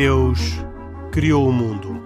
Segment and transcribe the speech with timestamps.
[0.00, 0.40] Deus
[1.12, 2.00] criou o mundo.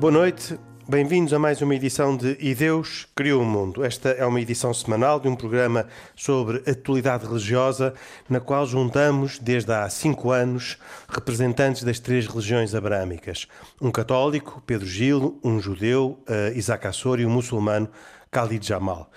[0.00, 0.58] Boa noite,
[0.88, 3.84] bem-vindos a mais uma edição de E Deus Criou o Mundo.
[3.84, 7.92] Esta é uma edição semanal de um programa sobre atualidade religiosa,
[8.26, 13.46] na qual juntamos, desde há cinco anos, representantes das três religiões abrâmicas:
[13.82, 17.90] um católico, Pedro Gil, um judeu, uh, Isaac Assor, e um muçulmano,
[18.32, 19.10] Khalid Jamal.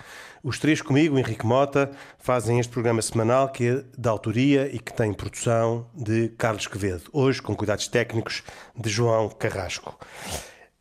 [0.44, 4.92] Os três comigo, Henrique Mota, fazem este programa semanal que é da autoria e que
[4.92, 7.04] tem produção de Carlos Quevedo.
[7.14, 8.42] Hoje, com cuidados técnicos,
[8.76, 9.98] de João Carrasco.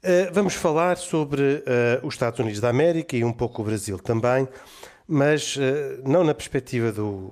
[0.04, 4.00] Uh, vamos falar sobre uh, os Estados Unidos da América e um pouco o Brasil
[4.00, 4.48] também,
[5.08, 5.62] mas uh,
[6.04, 7.32] não na perspectiva do,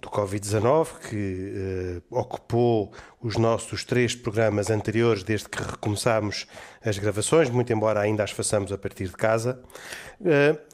[0.00, 2.90] do Covid-19, que ocupou
[3.20, 6.46] os nossos três programas anteriores desde que recomeçámos
[6.82, 9.62] as gravações, muito embora ainda as façamos a partir de casa.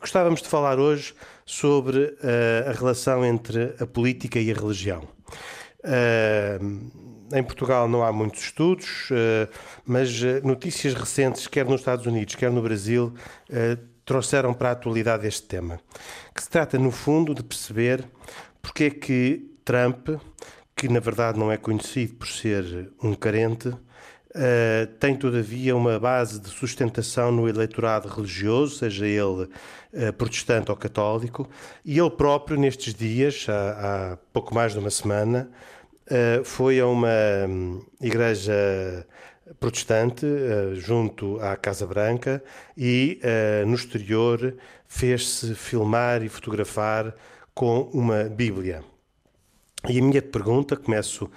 [0.01, 1.13] gostávamos de falar hoje
[1.45, 2.17] sobre
[2.69, 5.03] a relação entre a política e a religião.
[7.33, 9.49] Em Portugal não há muitos estudos, eh,
[9.85, 13.13] mas eh, notícias recentes, quer nos Estados Unidos, quer no Brasil,
[13.51, 15.81] eh, trouxeram para a atualidade este tema.
[16.33, 18.05] Que se trata, no fundo, de perceber
[18.63, 20.09] porque é que Trump,
[20.77, 23.73] que na verdade não é conhecido por ser um carente,
[25.01, 29.49] tem todavia uma base de sustentação no eleitorado religioso, seja ele
[30.19, 31.49] protestante ou católico,
[31.83, 35.49] e ele próprio, nestes dias, há, há pouco mais de uma semana,
[36.09, 37.09] eh, foi a uma
[37.49, 39.05] hum, igreja
[39.59, 42.43] protestante uh, junto à Casa Branca
[42.77, 47.15] e uh, no exterior fez-se filmar e fotografar
[47.55, 48.83] com uma Bíblia.
[49.89, 51.31] E a minha pergunta, começo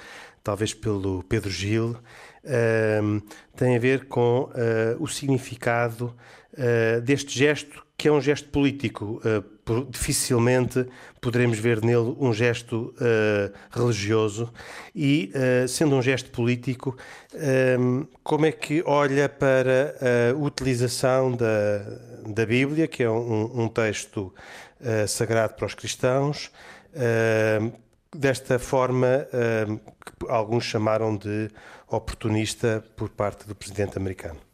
[0.44, 1.96] talvez pelo Pedro Gil,
[3.56, 4.50] tem a ver com
[5.00, 6.16] o significado
[7.04, 9.22] deste gesto que é um gesto político.
[9.70, 10.88] Uh, dificilmente
[11.22, 14.52] poderemos ver nele um gesto uh, religioso.
[14.96, 16.98] E, uh, sendo um gesto político,
[18.24, 19.96] como é que olha para
[20.32, 21.80] a utilização da,
[22.28, 24.34] da Bíblia, que é um, um texto
[25.08, 26.52] sagrado para os cristãos,
[28.16, 29.28] desta forma
[30.06, 31.50] que alguns chamaram de
[31.88, 34.49] oportunista por parte do presidente americano?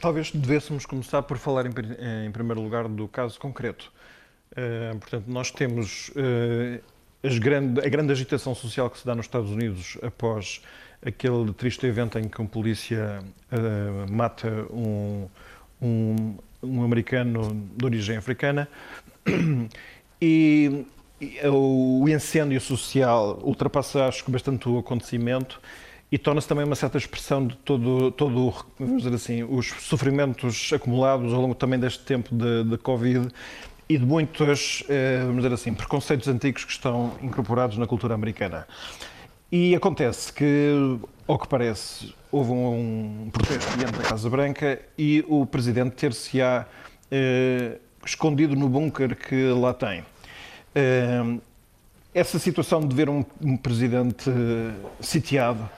[0.00, 3.92] Talvez devêssemos começar por falar em, em primeiro lugar do caso concreto.
[4.52, 9.50] Uh, portanto, nós temos uh, grande, a grande agitação social que se dá nos Estados
[9.50, 10.62] Unidos após
[11.04, 13.22] aquele triste evento em que um polícia
[13.52, 15.28] uh, mata um,
[15.82, 18.68] um, um, americano de origem africana
[20.20, 20.86] e,
[21.20, 25.60] e o incêndio social ultrapassa, acho que, bastante o acontecimento
[26.12, 31.32] e torna-se também uma certa expressão de todo, todo vamos dizer assim, os sofrimentos acumulados
[31.32, 33.28] ao longo também deste tempo de, de Covid
[33.88, 38.66] e de muitos, eh, vamos dizer assim, preconceitos antigos que estão incorporados na cultura americana.
[39.52, 45.44] E acontece que, ao que parece, houve um protesto diante da Casa Branca e o
[45.44, 46.66] presidente ter-se-á
[47.10, 50.04] eh, escondido no bunker que lá tem.
[50.74, 51.38] Eh,
[52.14, 55.68] essa situação de ver um, um presidente eh, sitiado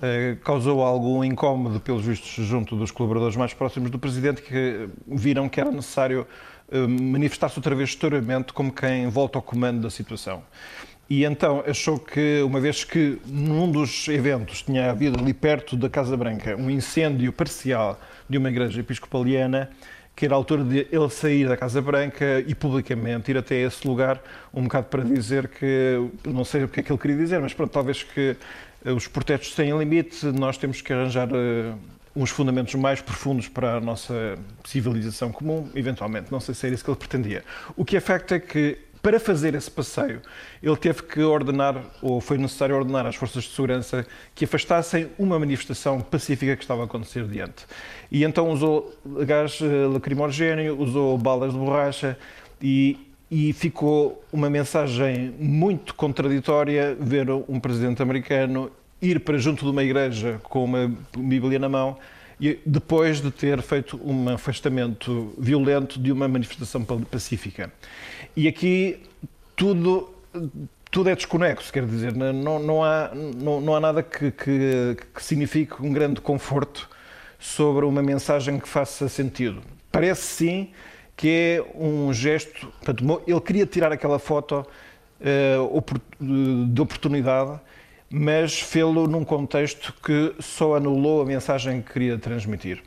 [0.00, 5.48] eh, causou algum incómodo, pelos vistos, junto dos colaboradores mais próximos do Presidente, que viram
[5.48, 6.26] que era necessário
[6.70, 10.42] eh, manifestar-se outra vez estouramente como quem volta ao comando da situação.
[11.10, 15.90] E então achou que, uma vez que num dos eventos tinha havido ali perto da
[15.90, 19.68] Casa Branca um incêndio parcial de uma igreja episcopaliana,
[20.16, 23.86] que era a altura de ele sair da Casa Branca e publicamente ir até esse
[23.86, 24.22] lugar,
[24.54, 27.52] um bocado para dizer que, não sei o que é que ele queria dizer, mas
[27.52, 28.34] pronto, talvez que
[28.84, 31.78] os protestos têm limite, nós temos que arranjar uh,
[32.14, 36.30] uns fundamentos mais profundos para a nossa civilização comum, eventualmente.
[36.30, 37.44] Não sei se era isso que ele pretendia.
[37.76, 40.20] O que é facto é que, para fazer esse passeio,
[40.62, 45.38] ele teve que ordenar, ou foi necessário ordenar às forças de segurança que afastassem uma
[45.38, 47.64] manifestação pacífica que estava a acontecer diante.
[48.10, 48.94] E então usou
[49.26, 52.16] gás eh, lacrimogéneo, usou balas de borracha
[52.60, 58.70] e e ficou uma mensagem muito contraditória ver um presidente americano
[59.00, 61.96] ir para junto de uma igreja com uma Bíblia na mão
[62.38, 67.72] e depois de ter feito um afastamento violento de uma manifestação pacífica.
[68.36, 69.00] E aqui
[69.56, 70.10] tudo
[70.90, 75.24] tudo é desconexo, quer dizer, não, não, há, não, não há nada que, que, que
[75.24, 76.86] signifique um grande conforto
[77.38, 79.62] sobre uma mensagem que faça sentido.
[79.90, 80.70] Parece sim
[81.22, 82.66] que é um gesto.
[82.66, 84.66] Portanto, ele queria tirar aquela foto
[85.20, 85.84] uh,
[86.66, 87.60] de oportunidade,
[88.10, 92.82] mas fê-lo num contexto que só anulou a mensagem que queria transmitir.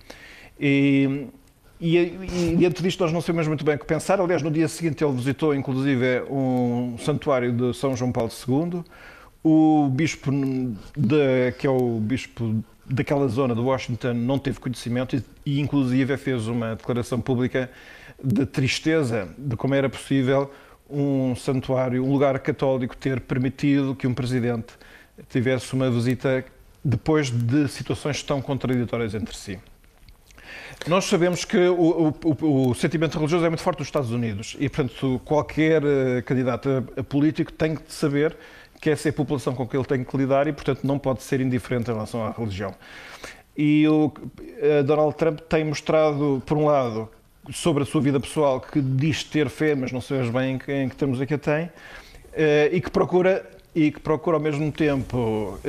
[0.60, 1.28] E,
[1.80, 4.20] e, e diante disto nós não sabemos muito bem o que pensar.
[4.20, 8.84] Aliás, no dia seguinte ele visitou inclusive um santuário de São João Paulo II.
[9.46, 10.30] O bispo,
[10.98, 16.18] de, que é o bispo daquela zona de Washington, não teve conhecimento e, e inclusive
[16.18, 17.70] fez uma declaração pública
[18.23, 20.51] de tristeza de como era possível
[20.89, 24.73] um santuário, um lugar católico ter permitido que um presidente
[25.29, 26.45] tivesse uma visita
[26.83, 29.59] depois de situações tão contraditórias entre si.
[30.88, 34.69] Nós sabemos que o, o, o, sentimento religioso é muito forte nos Estados Unidos e,
[34.69, 38.38] portanto, qualquer eh, candidato a, político tem que saber
[38.79, 41.23] que essa é a população com que ele tem que lidar e, portanto, não pode
[41.23, 42.75] ser indiferente em relação à religião.
[43.57, 44.13] E o
[44.59, 47.09] eh, Donald Trump tem mostrado, por um lado,
[47.51, 50.71] sobre a sua vida pessoal, que diz ter fé, mas não sabemos bem em que,
[50.71, 51.69] em que termos é que a tem,
[52.33, 55.59] eh, e que procura e que procura ao mesmo tempo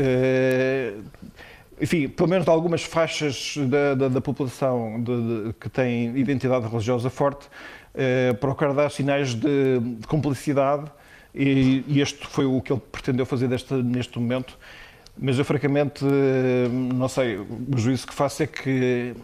[1.81, 6.67] enfim, pelo menos de algumas faixas da, da, da população de, de, que têm identidade
[6.67, 7.46] religiosa forte,
[7.94, 10.90] eh, procurar dar sinais de, de cumplicidade
[11.34, 14.58] e, e, este foi o que ele pretendeu fazer deste, neste momento.
[15.19, 19.14] Mas eu, francamente, eh, não sei, o juízo que faço é que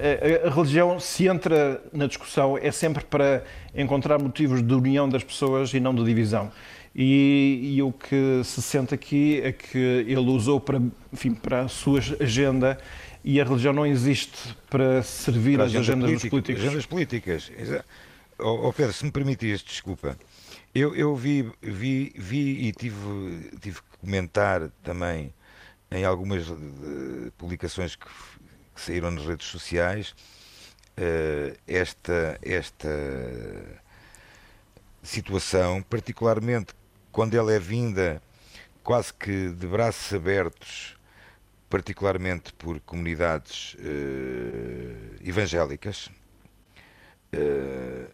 [0.00, 3.44] a, a, religião, se entra na discussão, é sempre para
[3.74, 6.50] encontrar motivos de união das pessoas e não de divisão.
[6.94, 10.80] E, e, o que se sente aqui é que ele usou para,
[11.12, 12.76] enfim, para a sua agenda
[13.22, 16.62] e a religião não existe para servir para as agendas político, dos políticos.
[16.62, 17.52] Agendas políticas.
[18.38, 20.16] Oh, oh Pedro, se me permitires, desculpa.
[20.74, 25.32] Eu, eu vi, vi, vi e tive, tive que comentar também
[25.90, 26.56] em algumas uh,
[27.36, 28.06] publicações que,
[28.80, 30.14] que, saíram nas redes sociais
[30.96, 32.88] uh, esta, esta
[35.02, 36.72] situação, particularmente
[37.12, 38.22] quando ela é vinda
[38.82, 40.96] quase que de braços abertos,
[41.68, 46.10] particularmente por comunidades uh, evangélicas.
[47.32, 48.10] Uh,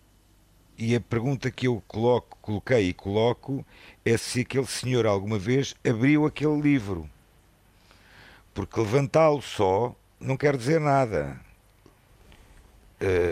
[0.79, 3.65] e a pergunta que eu coloco, coloquei e coloco
[4.05, 7.09] é se aquele senhor alguma vez abriu aquele livro.
[8.53, 11.39] Porque levantá-lo só não quer dizer nada.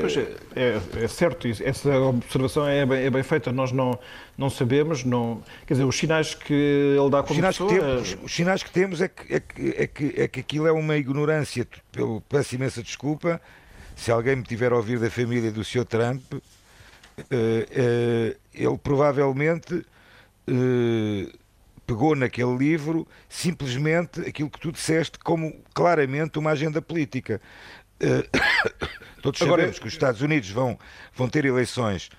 [0.00, 3.50] Pois é, é, é, certo, essa observação é bem, é bem, feita.
[3.50, 3.98] Nós não,
[4.36, 7.72] não sabemos, não, quer dizer, os sinais que ele dá como os sinais pessoa...
[7.72, 10.40] Que temos, é- os sinais que temos é que, é, que, é, que, é que
[10.40, 11.66] aquilo é uma ignorância.
[11.96, 13.40] Eu peço imensa desculpa
[13.96, 15.86] se alguém me tiver a ouvir da família do Sr.
[15.86, 16.22] Trump.
[16.32, 16.40] Uh,
[17.30, 19.86] uh, ele provavelmente
[21.86, 27.40] pegou naquele livro simplesmente aquilo que tu disseste como claramente uma agenda política.
[29.22, 30.78] Todos Agora, sabemos que os Estados Unidos vão,
[31.14, 32.10] vão ter eleições,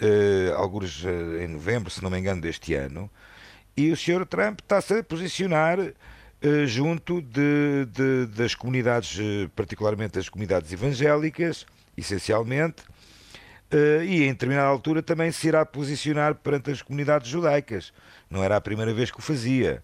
[0.00, 3.10] uh, alguns uh, em novembro, se não me engano, deste ano,
[3.76, 4.26] e o Sr.
[4.26, 9.18] Trump está-se a posicionar uh, junto de, de, das comunidades,
[9.56, 11.64] particularmente das comunidades evangélicas,
[11.96, 12.82] essencialmente,
[14.04, 17.92] e em determinada altura também se irá posicionar perante as comunidades judaicas.
[18.28, 19.82] Não era a primeira vez que o fazia.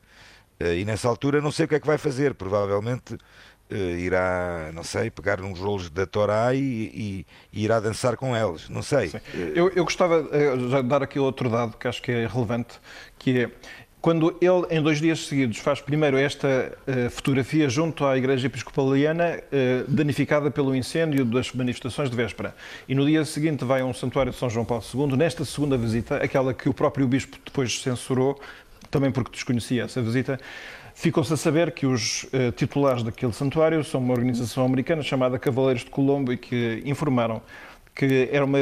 [0.61, 3.17] e nessa altura não sei o que é que vai fazer, provavelmente
[3.69, 8.37] Uh, irá, não sei, pegar uns rolos da Torá e, e, e, irá dançar com
[8.37, 9.11] eles, não sei.
[9.57, 12.79] Eu, eu, gostava de dar aqui outro dado que acho que é relevante,
[13.19, 13.51] que é
[14.07, 19.41] quando ele, em dois dias seguidos, faz primeiro esta uh, fotografia junto à Igreja Episcopaliana,
[19.41, 22.55] uh, danificada pelo incêndio das manifestações de véspera,
[22.89, 25.77] e no dia seguinte vai a um santuário de São João Paulo II, nesta segunda
[25.77, 28.41] visita, aquela que o próprio Bispo depois censurou,
[28.93, 30.39] também porque desconhecia essa visita,
[30.95, 35.85] Ficou-se a saber que os uh, titulares daquele santuário são uma organização americana chamada Cavaleiros
[35.85, 37.43] de Colombo e que informaram
[37.97, 38.59] que era uma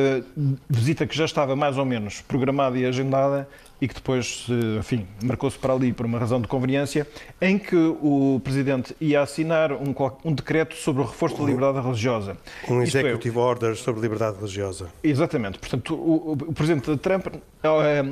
[0.70, 3.48] visita que já estava mais ou menos programada e agendada
[3.84, 4.46] e que depois,
[4.78, 7.06] enfim, marcou-se para ali por uma razão de conveniência,
[7.38, 12.34] em que o Presidente ia assinar um, um decreto sobre o reforço da liberdade religiosa.
[12.66, 14.88] Um Executive é, Order sobre liberdade religiosa.
[15.02, 15.58] Exatamente.
[15.58, 17.26] Portanto, o, o Presidente Trump
[17.62, 18.04] eh,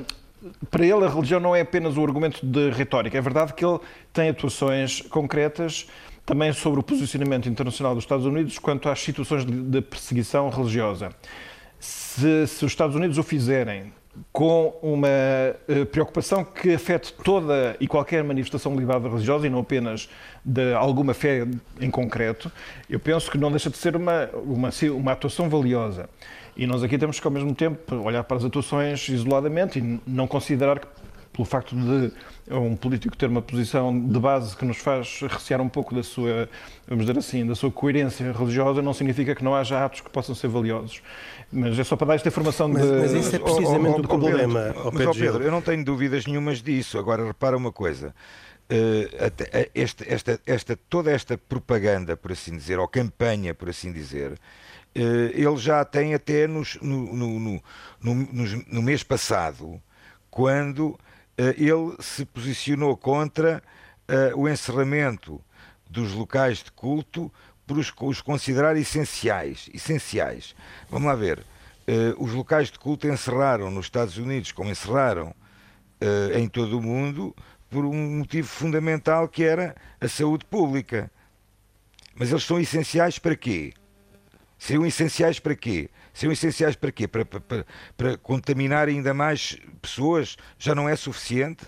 [0.70, 3.16] para ele a religião não é apenas um argumento de retórica.
[3.16, 3.78] É verdade que ele
[4.12, 5.86] tem atuações concretas
[6.26, 11.12] também sobre o posicionamento internacional dos Estados Unidos quanto às situações de perseguição religiosa.
[11.80, 13.90] Se, se os Estados Unidos o fizerem
[14.30, 15.08] com uma
[15.68, 20.08] uh, preocupação que afete toda e qualquer manifestação de liberdade religiosa e não apenas
[20.44, 21.46] de alguma fé
[21.80, 22.50] em concreto,
[22.90, 26.08] eu penso que não deixa de ser uma, uma, uma atuação valiosa.
[26.56, 30.26] E nós aqui temos que, ao mesmo tempo, olhar para as atuações isoladamente e não
[30.26, 30.86] considerar que,
[31.32, 32.12] pelo facto de
[32.50, 36.48] um político ter uma posição de base que nos faz recear um pouco da sua,
[36.86, 40.34] vamos dizer assim, da sua coerência religiosa, não significa que não haja atos que possam
[40.34, 41.02] ser valiosos.
[41.50, 42.92] Mas é só para dar esta informação mas, de...
[42.92, 46.26] Mas isso é precisamente oh, oh, o problema, Pedro, mas, Pedro, eu não tenho dúvidas
[46.26, 46.98] nenhumas disso.
[46.98, 48.14] Agora, repara uma coisa.
[49.74, 54.38] esta, esta, esta, toda esta propaganda, por assim dizer, ou campanha, por assim dizer,
[54.94, 57.62] ele já tem até nos, no, no, no,
[58.68, 59.80] no, mês passado,
[60.30, 60.98] quando
[61.36, 63.62] ele se posicionou contra
[64.36, 65.40] o encerramento
[65.88, 67.32] dos locais de culto
[67.66, 69.70] por os, os considerar essenciais.
[69.72, 70.54] essenciais.
[70.90, 71.44] Vamos lá ver.
[72.18, 75.34] os locais de culto encerraram nos Estados Unidos, como encerraram
[76.34, 77.34] em todo o mundo,
[77.70, 81.10] por um motivo fundamental que era a saúde pública.
[82.14, 83.72] Mas eles são essenciais para quê?
[84.58, 85.88] Seriam essenciais para quê?
[86.12, 87.08] Seriam essenciais para quê?
[87.08, 87.66] Para, para,
[87.96, 90.36] para contaminar ainda mais pessoas?
[90.58, 91.64] Já não é suficiente?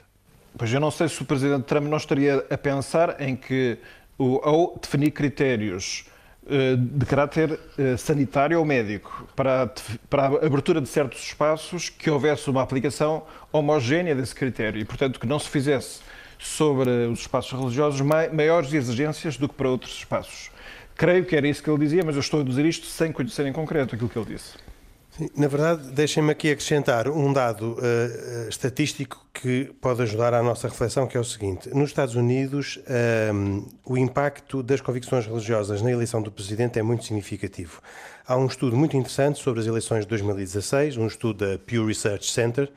[0.56, 3.78] Pois eu não sei se o Presidente Trump não estaria a pensar em que,
[4.18, 6.06] ao definir critérios
[6.46, 9.72] eh, de caráter eh, sanitário ou médico para
[10.12, 15.26] a abertura de certos espaços que houvesse uma aplicação homogénea desse critério e, portanto, que
[15.26, 16.00] não se fizesse
[16.38, 20.50] sobre os espaços religiosos maiores exigências do que para outros espaços.
[20.96, 23.46] Creio que era isso que ele dizia, mas eu estou a dizer isto sem conhecer
[23.46, 24.52] em concreto aquilo que ele disse.
[25.16, 30.66] Sim, na verdade, deixem-me aqui acrescentar um dado uh, estatístico que pode ajudar à nossa
[30.66, 32.80] reflexão, que é o seguinte: nos Estados Unidos,
[33.32, 37.80] um, o impacto das convicções religiosas na eleição do presidente é muito significativo.
[38.26, 42.28] Há um estudo muito interessante sobre as eleições de 2016, um estudo da Pew Research
[42.32, 42.72] Center,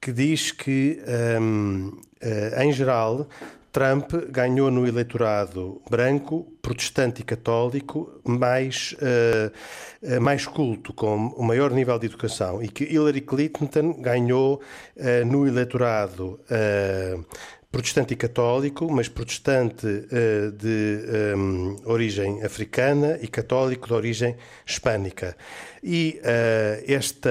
[0.00, 1.02] que diz que,
[1.38, 3.28] um, uh, eh, em geral,
[3.72, 11.70] Trump ganhou no eleitorado branco, protestante e católico mais, uh, mais culto, com o maior
[11.70, 14.60] nível de educação, e que Hillary Clinton ganhou
[14.96, 17.24] uh, no eleitorado uh,
[17.70, 19.86] protestante e católico, mas protestante
[20.56, 24.36] de um, origem africana e católico de origem
[24.66, 25.36] hispânica.
[25.80, 26.20] E
[26.88, 27.30] esta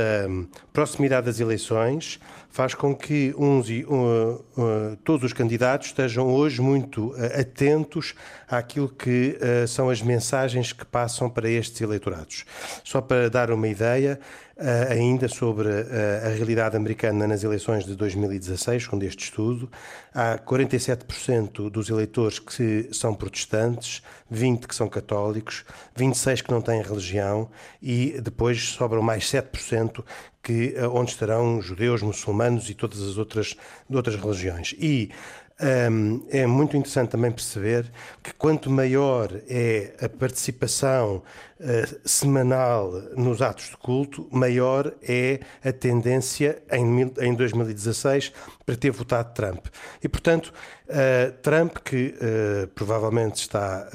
[0.72, 2.22] proximidade das eleições
[2.60, 8.14] faz com que uns e, uh, uh, todos os candidatos estejam hoje muito uh, atentos
[8.50, 12.44] àquilo que uh, são as mensagens que passam para estes eleitorados.
[12.84, 14.20] Só para dar uma ideia,
[14.58, 19.72] uh, ainda sobre uh, a realidade americana nas eleições de 2016, com este estudo,
[20.14, 25.66] há 47% dos eleitores que são protestantes, 20% que são católicos,
[25.98, 27.50] 26% que não têm religião
[27.82, 30.04] e depois sobram mais 7%
[30.42, 33.56] que, onde estarão judeus, muçulmanos e todas as outras,
[33.90, 34.74] outras religiões.
[34.78, 35.12] E
[35.62, 37.92] um, é muito interessante também perceber
[38.24, 41.22] que quanto maior é a participação
[41.60, 48.32] uh, semanal nos atos de culto, maior é a tendência em, em 2016
[48.66, 49.66] para ter votado Trump.
[50.02, 50.54] E, portanto,
[50.88, 53.90] uh, Trump, que uh, provavelmente está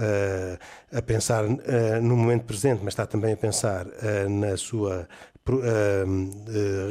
[0.92, 1.44] a pensar
[2.02, 3.86] no momento presente, mas está também a pensar
[4.28, 5.08] na sua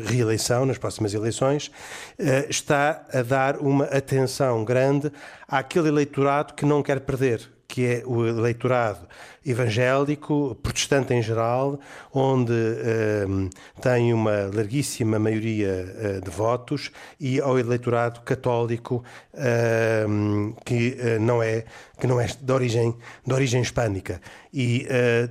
[0.06, 1.72] reeleição, nas próximas eleições,
[2.20, 5.12] eh, está a dar uma atenção grande
[5.48, 9.08] àquele eleitorado que não quer perder, que é o eleitorado
[9.44, 11.80] evangélico, protestante em geral,
[12.13, 13.50] onde um,
[13.82, 19.03] tem uma larguíssima maioria uh, de votos, e ao eleitorado católico
[19.34, 21.65] uh, que uh, não é
[22.00, 24.22] que não é de origem de origem hispânica.
[24.53, 24.86] E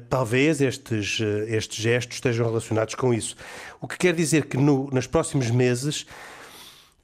[0.08, 3.36] talvez estes estes gestos estejam relacionados com isso.
[3.80, 6.06] O que quer dizer que no, nos próximos meses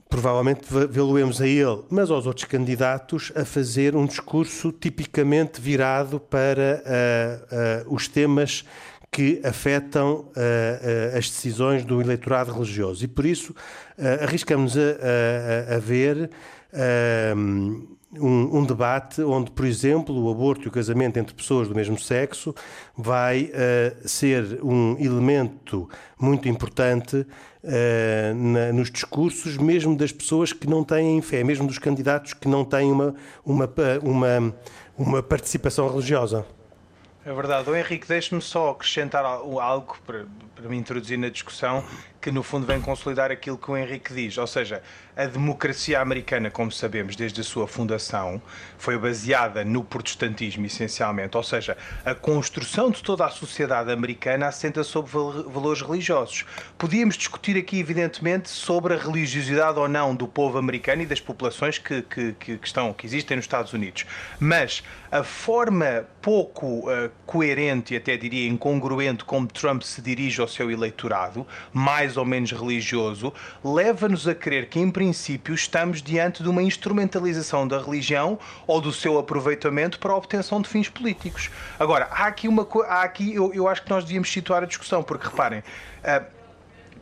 [0.09, 6.83] provavelmente vê-lo-emos a ele, mas aos outros candidatos, a fazer um discurso tipicamente virado para
[7.87, 8.65] uh, uh, os temas
[9.11, 13.05] que afetam uh, as decisões do eleitorado religioso.
[13.05, 13.55] E por isso
[14.23, 16.31] arriscamos a, a, a ver
[18.13, 22.55] um, debate onde, por exemplo, o aborto e o casamento entre pessoas do mesmo sexo
[22.97, 25.89] vai uh, ser um elemento
[26.19, 31.79] muito importante uh, na, nos discursos, mesmo das pessoas que não têm fé, mesmo dos
[31.79, 33.71] candidatos que não têm uma, uma,
[34.03, 34.55] uma,
[34.97, 36.47] uma participação religiosa.
[37.27, 37.69] É verdade.
[37.69, 40.25] O Henrique, deixe-me só acrescentar algo para,
[40.55, 41.85] para me introduzir na discussão,
[42.21, 44.39] que no fundo vem consolidar aquilo que o Henrique diz.
[44.39, 44.83] Ou seja,
[45.17, 48.41] a democracia americana, como sabemos, desde a sua fundação,
[48.77, 51.37] foi baseada no protestantismo, essencialmente.
[51.37, 56.45] Ou seja, a construção de toda a sociedade americana assenta sobre valores religiosos.
[56.77, 61.79] Podíamos discutir aqui, evidentemente, sobre a religiosidade ou não do povo americano e das populações
[61.79, 64.07] que, que, que estão, que existem nos Estados Unidos.
[64.39, 70.49] Mas a forma pouco uh, coerente e até diria incongruente como Trump se dirige ao
[70.49, 73.33] seu eleitorado, mais ou menos religioso,
[73.65, 78.93] leva-nos a crer que, em princípio, estamos diante de uma instrumentalização da religião ou do
[78.93, 81.51] seu aproveitamento para a obtenção de fins políticos.
[81.79, 85.03] Agora, há aqui uma há aqui eu, eu acho que nós devíamos situar a discussão,
[85.03, 86.25] porque reparem, uh,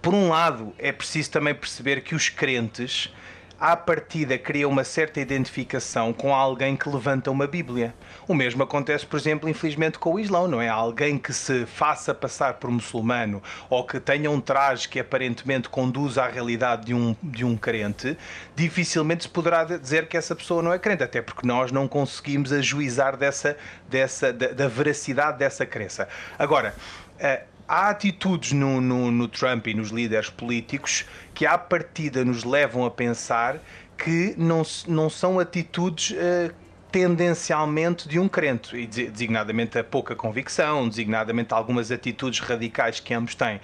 [0.01, 3.13] por um lado, é preciso também perceber que os crentes
[3.59, 7.95] à partida cria uma certa identificação com alguém que levanta uma Bíblia.
[8.29, 10.69] O mesmo acontece, por exemplo, infelizmente com o Islão, não é?
[10.69, 16.19] Alguém que se faça passar por muçulmano ou que tenha um traje que aparentemente conduz
[16.19, 18.17] à realidade de um, de um crente,
[18.55, 22.53] dificilmente se poderá dizer que essa pessoa não é crente, até porque nós não conseguimos
[22.53, 23.57] ajuizar dessa,
[23.89, 26.09] dessa, da, da veracidade dessa crença.
[26.39, 26.75] Agora,
[27.15, 31.05] uh, há atitudes no, no, no, Trump e nos líderes políticos
[31.35, 33.59] que, à partida, nos levam a pensar
[33.97, 36.55] que não, não são atitudes uh,
[36.91, 43.35] tendencialmente de um crente, e designadamente a pouca convicção, designadamente algumas atitudes radicais que ambos
[43.35, 43.61] têm.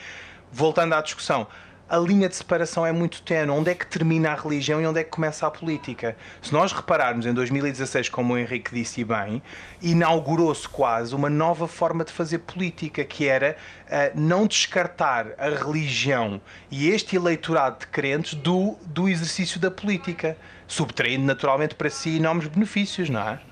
[0.50, 1.46] Voltando à discussão,
[1.88, 3.56] a linha de separação é muito tenue.
[3.56, 6.16] Onde é que termina a religião e onde é que começa a política?
[6.40, 9.42] Se nós repararmos em 2016, como o Henrique disse bem,
[9.82, 16.40] inaugurou-se quase uma nova forma de fazer política, que era uh, não descartar a religião
[16.70, 20.36] e este eleitorado de crentes do, do exercício da política,
[20.66, 23.51] subtraindo naturalmente para si enormes benefícios, não é?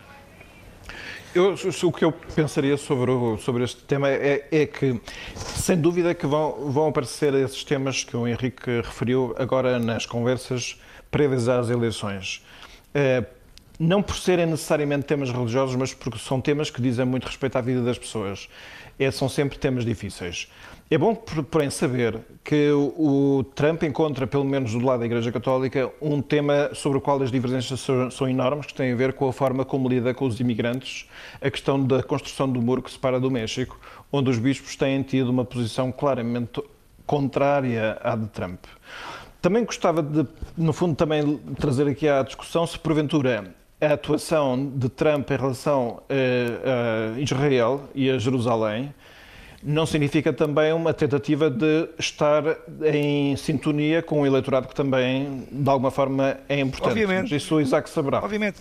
[1.33, 5.01] Eu, o que eu pensaria sobre, o, sobre este tema é, é, que,
[5.37, 10.81] sem dúvida, que vão, vão aparecer esses temas que o Henrique referiu agora nas conversas
[11.09, 12.45] prévias às eleições.
[12.93, 13.25] É,
[13.79, 17.61] não por serem necessariamente temas religiosos, mas porque são temas que dizem muito respeito à
[17.61, 18.49] vida das pessoas.
[18.99, 20.51] É, são sempre temas difíceis.
[20.93, 25.89] É bom, porém, saber que o Trump encontra, pelo menos do lado da Igreja Católica,
[26.03, 29.33] um tema sobre o qual as divergências são enormes, que tem a ver com a
[29.33, 31.09] forma como lida com os imigrantes,
[31.41, 33.79] a questão da construção do muro que separa do México,
[34.11, 36.61] onde os bispos têm tido uma posição claramente
[37.07, 38.65] contrária à de Trump.
[39.41, 44.89] Também gostava de, no fundo, também trazer aqui à discussão se, porventura, a atuação de
[44.89, 48.93] Trump em relação a, a Israel e a Jerusalém
[49.63, 52.43] não significa também uma tentativa de estar
[52.83, 56.93] em sintonia com o eleitorado que também, de alguma forma, é importante.
[56.93, 57.37] Obviamente.
[57.37, 58.23] Isso o Isaac saberá.
[58.23, 58.59] Obviamente.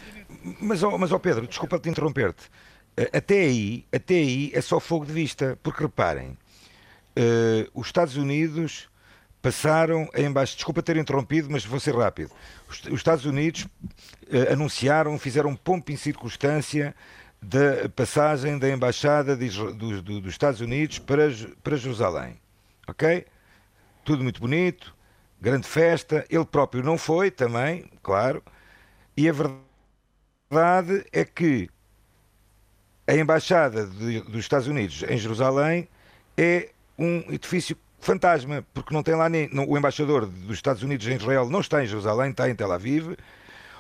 [0.60, 2.50] Mas, oh, mas oh Pedro, desculpa te interromper-te.
[2.98, 8.18] Eh, até aí, até aí é só fogo de vista, porque reparem, uh, os Estados
[8.18, 8.90] Unidos
[9.42, 10.58] passaram a embaixada.
[10.58, 12.32] Desculpa ter interrompido, mas vou ser rápido.
[12.68, 16.94] Os, os Estados Unidos uh, anunciaram, fizeram pompo em circunstância
[17.42, 21.30] da passagem da Embaixada de, do, do, dos Estados Unidos para,
[21.64, 22.40] para Jerusalém.
[22.88, 23.26] Ok?
[24.04, 24.96] Tudo muito bonito,
[25.40, 26.26] grande festa.
[26.30, 28.44] Ele próprio não foi também, claro.
[29.16, 31.70] E a verdade é que
[33.08, 35.88] a Embaixada de, dos Estados Unidos em Jerusalém
[36.38, 39.50] é um edifício fantasma, porque não tem lá nem.
[39.54, 42.72] Não, o embaixador dos Estados Unidos em Israel não está em Jerusalém, está em Tel
[42.72, 43.16] Aviv.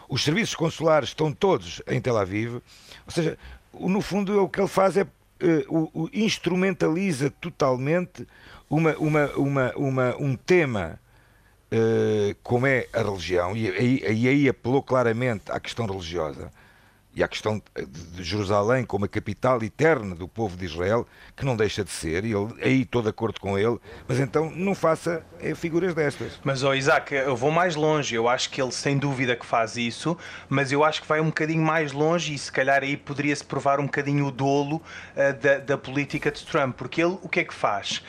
[0.08, 2.62] Os serviços consulares estão todos em Tel Aviv.
[3.10, 3.38] Ou seja,
[3.74, 5.08] no fundo, o que ele faz é.
[5.41, 8.28] Uh, instrumentaliza totalmente
[8.69, 11.00] uma, uma, uma, uma, um tema
[11.72, 16.52] uh, como é a religião, e aí, aí apelou claramente à questão religiosa
[17.19, 21.05] e à questão de Jerusalém como a capital eterna do povo de Israel,
[21.36, 23.77] que não deixa de ser, e ele, aí estou de acordo com ele,
[24.08, 26.39] mas então não faça é, figuras destas.
[26.45, 29.75] Mas, oh, Isaac, eu vou mais longe, eu acho que ele sem dúvida que faz
[29.75, 33.43] isso, mas eu acho que vai um bocadinho mais longe e se calhar aí poderia-se
[33.43, 37.41] provar um bocadinho o dolo uh, da, da política de Trump, porque ele o que
[37.41, 38.01] é que faz?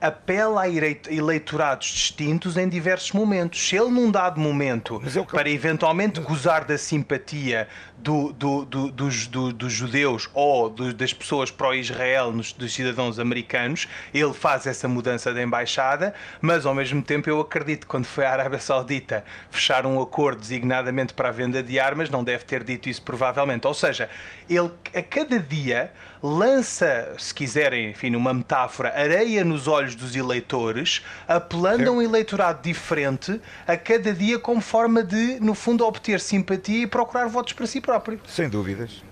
[0.00, 3.68] Apela a eleitorados distintos em diversos momentos.
[3.68, 5.24] Se ele, num dado momento, eu...
[5.24, 12.32] para eventualmente gozar da simpatia do, do, do, dos, dos, judeus ou das pessoas pró-Israel,
[12.32, 17.80] dos cidadãos americanos, ele faz essa mudança da embaixada, mas ao mesmo tempo eu acredito
[17.80, 22.08] que quando foi à Arábia Saudita fechar um acordo designadamente para a venda de armas,
[22.08, 23.66] não deve ter dito isso provavelmente.
[23.66, 24.08] Ou seja,
[24.48, 31.02] ele a cada dia lança, se quiserem, enfim, numa metáfora, areia nos olhos dos eleitores,
[31.26, 36.82] apelando a um eleitorado diferente a cada dia como forma de, no fundo, obter simpatia
[36.82, 38.20] e procurar votos para si próprio.
[38.26, 39.02] Sem dúvidas.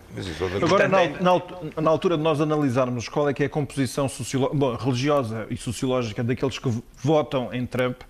[0.62, 4.06] Agora, na, na, na, altura de nós analisarmos qual é que é a composição
[4.54, 8.00] bom, religiosa e sociológica daqueles que votam em Trump,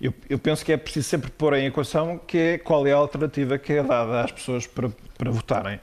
[0.00, 2.96] eu, eu, penso que é preciso sempre pôr em equação que é, qual é a
[2.96, 5.80] alternativa que é dada às pessoas para, para votarem.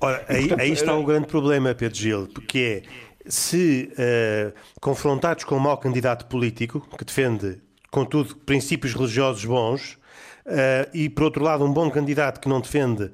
[0.00, 5.56] Ora, aí, aí, está um grande problema, Pedro Gil, porque é se uh, confrontados com
[5.56, 9.98] um mau candidato político que defende, contudo, princípios religiosos bons,
[10.46, 13.10] Uh, e, por outro lado, um bom candidato que não defende uh,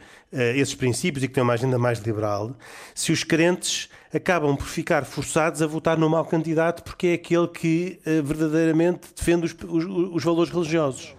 [0.54, 2.54] esses princípios e que tem uma agenda mais liberal,
[2.94, 7.48] se os crentes acabam por ficar forçados a votar no mau candidato porque é aquele
[7.48, 11.14] que uh, verdadeiramente defende os, os, os valores religiosos.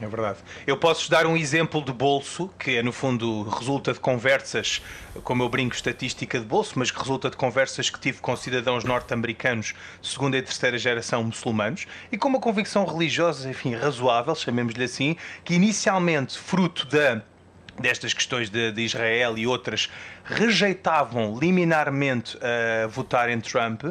[0.00, 0.38] É verdade.
[0.66, 4.82] Eu posso dar um exemplo de bolso, que é no fundo resulta de conversas,
[5.22, 8.82] como eu brinco, estatística de bolso, mas que resulta de conversas que tive com cidadãos
[8.82, 15.16] norte-americanos segunda e terceira geração muçulmanos e com uma convicção religiosa, enfim, razoável, chamemos-lhe assim,
[15.44, 17.22] que inicialmente, fruto da
[17.78, 19.90] destas questões de, de, Israel e outras
[20.24, 23.82] rejeitavam liminarmente uh, votar em Trump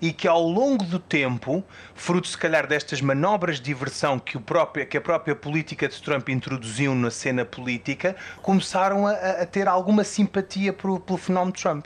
[0.00, 1.64] e que ao longo do tempo,
[2.00, 6.00] fruto se calhar destas manobras de diversão que, o próprio, que a própria política de
[6.00, 11.84] Trump introduziu na cena política, começaram a, a ter alguma simpatia pelo, pelo fenómeno Trump.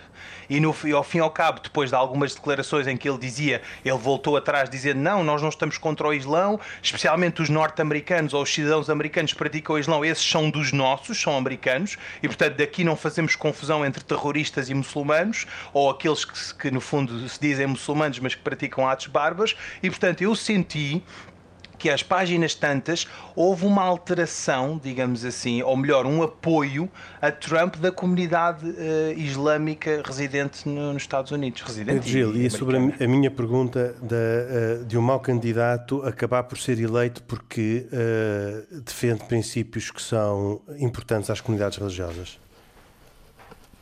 [0.49, 3.19] E, no, e ao fim e ao cabo, depois de algumas declarações em que ele
[3.19, 8.35] dizia, ele voltou atrás dizendo não, nós não estamos contra o Islão, especialmente os norte-americanos
[8.35, 12.29] ou os cidadãos americanos que praticam o Islão, esses são dos nossos, são americanos, e
[12.29, 17.29] portanto daqui não fazemos confusão entre terroristas e muçulmanos, ou aqueles que, que no fundo
[17.29, 21.03] se dizem muçulmanos, mas que praticam atos bárbaros, e portanto eu senti
[21.85, 26.89] que às páginas tantas houve uma alteração, digamos assim, ou melhor, um apoio
[27.21, 31.61] a Trump da comunidade uh, islâmica residente no, nos Estados Unidos.
[31.61, 36.01] Residente Gil, e, e sobre a, a, minha pergunta da, uh, de um mau candidato
[36.07, 42.39] acabar por ser eleito porque uh, defende princípios que são importantes às comunidades religiosas?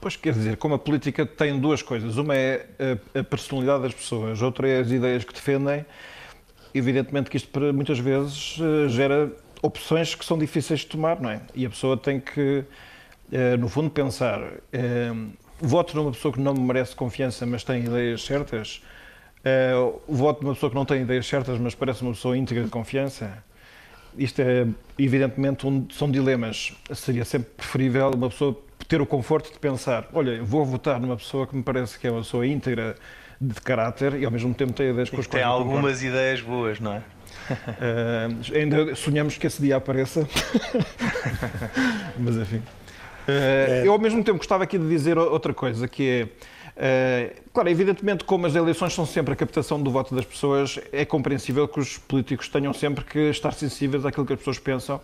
[0.00, 2.16] Pois quer dizer, como a política tem duas coisas.
[2.16, 2.66] Uma é
[3.14, 5.86] a, a personalidade das pessoas, outra é as ideias que defendem
[6.74, 9.32] evidentemente que isto muitas vezes eh, gera
[9.62, 11.40] opções que são difíceis de tomar, não é?
[11.54, 12.64] E a pessoa tem que,
[13.30, 14.40] eh, no fundo, pensar:
[14.72, 15.12] eh,
[15.60, 18.82] voto numa pessoa que não me merece confiança, mas tem ideias certas,
[20.08, 23.42] voto numa pessoa que não tem ideias certas, mas parece uma pessoa íntegra de confiança.
[24.16, 24.66] Isto é,
[24.98, 26.72] evidentemente, um, são dilemas.
[26.94, 28.58] Seria sempre preferível uma pessoa
[28.88, 32.10] ter o conforto de pensar: olha, vou votar numa pessoa que me parece que é
[32.10, 32.96] uma pessoa íntegra
[33.42, 36.92] de caráter e ao mesmo tempo tem ideias com as Tem algumas ideias boas, não
[36.94, 36.98] é?
[36.98, 40.28] Uh, ainda sonhamos que esse dia apareça,
[42.18, 42.58] mas enfim.
[43.26, 46.28] Uh, eu ao mesmo tempo gostava aqui de dizer outra coisa, que
[46.76, 50.78] é, uh, claro, evidentemente como as eleições são sempre a captação do voto das pessoas,
[50.92, 55.00] é compreensível que os políticos tenham sempre que estar sensíveis àquilo que as pessoas pensam,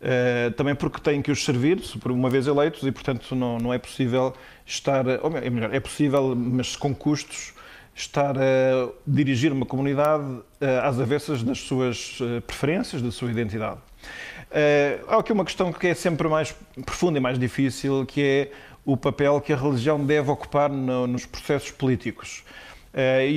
[0.00, 3.70] Uh, também porque têm que os servir, por uma vez eleitos, e portanto não, não
[3.70, 4.32] é possível
[4.64, 7.52] estar, ou é melhor, é possível, mas com custos,
[8.00, 10.24] estar a dirigir uma comunidade
[10.60, 13.78] eh, às avessas das suas eh, preferências, da sua identidade.
[14.50, 18.52] Eh, há aqui uma questão que é sempre mais profunda e mais difícil, que é
[18.84, 22.42] o papel que a religião deve ocupar nos processos políticos.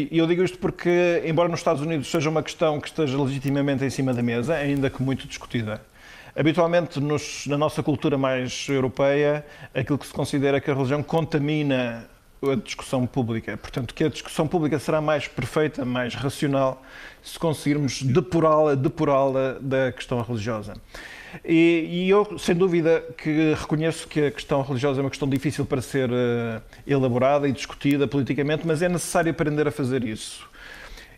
[0.09, 3.83] E eu digo isto porque, embora nos Estados Unidos seja uma questão que esteja legitimamente
[3.83, 5.81] em cima da mesa, ainda que muito discutida,
[6.35, 9.45] habitualmente nos, na nossa cultura mais europeia,
[9.75, 12.07] aquilo que se considera que a religião contamina
[12.51, 13.57] a discussão pública.
[13.57, 16.81] Portanto, que a discussão pública será mais perfeita, mais racional,
[17.21, 19.13] se conseguirmos depurá-la depurá
[19.61, 20.73] da questão religiosa.
[21.43, 25.65] E, e, eu, sem dúvida, que reconheço que a questão religiosa é uma questão difícil
[25.65, 30.47] para ser uh, elaborada e discutida politicamente, mas é necessário aprender a fazer isso.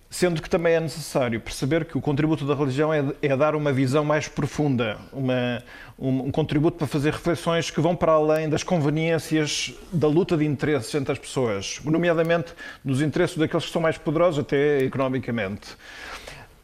[0.10, 3.74] Sendo que também é necessário perceber que o contributo da religião é, é dar uma
[3.74, 5.62] visão mais profunda, uma,
[6.00, 10.46] um, um, contributo para fazer reflexões que vão para além das conveniências da luta de
[10.46, 15.76] interesses entre as pessoas, nomeadamente dos interesses daqueles que são mais poderosos, até economicamente.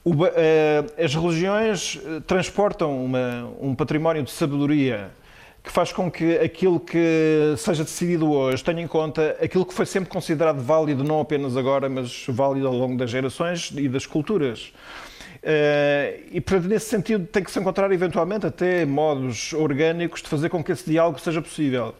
[0.04, 0.28] O, uh,
[0.98, 5.12] as religiões eh, transportam uma, um património de sabedoria
[5.64, 9.86] que faz com que aquilo que seja decidido hoje tenha em conta aquilo que foi
[9.86, 14.74] sempre considerado válido, não apenas agora, mas válido ao longo das gerações e das culturas.
[15.42, 20.50] Uh, e, portanto, nesse sentido, tem que se encontrar eventualmente até modos orgânicos de fazer
[20.50, 21.96] com que esse diálogo seja possível.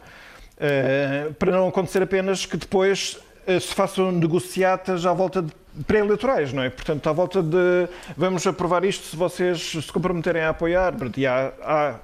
[0.56, 5.52] Uh, para não acontecer apenas que depois uh, se façam negociatas à volta de
[5.86, 6.70] pré-eleitorais, não é?
[6.70, 10.94] Portanto, à volta de vamos aprovar isto se vocês se comprometerem a apoiar.
[11.16, 11.94] E há, há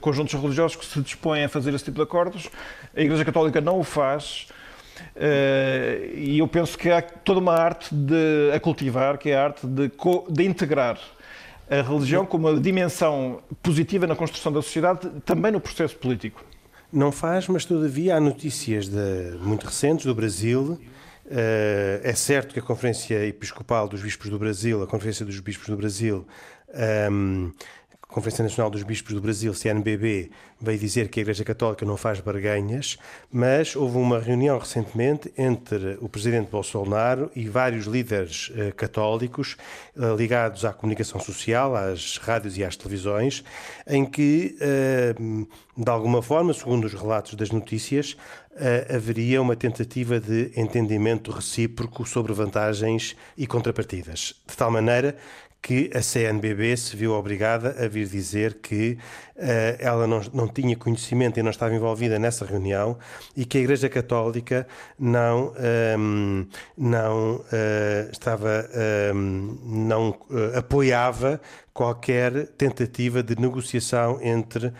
[0.00, 2.48] conjuntos religiosos que se dispõem a fazer esse tipo de acordos.
[2.94, 4.48] A Igreja Católica não o faz.
[5.14, 9.44] Uh, e eu penso que há toda uma arte de, a cultivar, que é a
[9.44, 9.90] arte de,
[10.30, 10.98] de integrar
[11.68, 16.44] a religião como uma dimensão positiva na construção da sociedade, também no processo político.
[16.92, 20.80] Não faz, mas todavia há notícias de, muito recentes do Brasil.
[21.26, 25.68] Uh, é certo que a Conferência Episcopal dos Bispos do Brasil, a Conferência dos Bispos
[25.68, 26.24] do Brasil,
[27.10, 27.52] um,
[28.08, 31.96] ehm, Conferência Nacional dos Bispos do Brasil, CNBB, veio dizer que a Igreja Católica não
[31.96, 32.96] faz barganhas,
[33.30, 39.56] mas houve uma reunião recentemente entre o presidente Bolsonaro e vários líderes eh, católicos
[39.96, 43.44] eh, ligados à comunicação social, às rádios e às televisões,
[43.86, 45.14] em que, eh,
[45.76, 48.16] de alguma forma, segundo os relatos das notícias,
[48.88, 55.14] haveria uma tentativa de entendimento recíproco sobre vantagens e contrapartidas, de tal maneira
[55.66, 58.96] que a CNBB se viu obrigada a vir dizer que
[59.34, 59.40] uh,
[59.80, 62.96] ela não, não tinha conhecimento e não estava envolvida nessa reunião
[63.36, 64.64] e que a Igreja Católica
[64.96, 66.46] não, um, ehm,
[66.78, 68.70] não uh, estava
[69.12, 71.40] um, ehm, não uh, apoiava
[71.76, 74.72] qualquer tentativa de negociação entre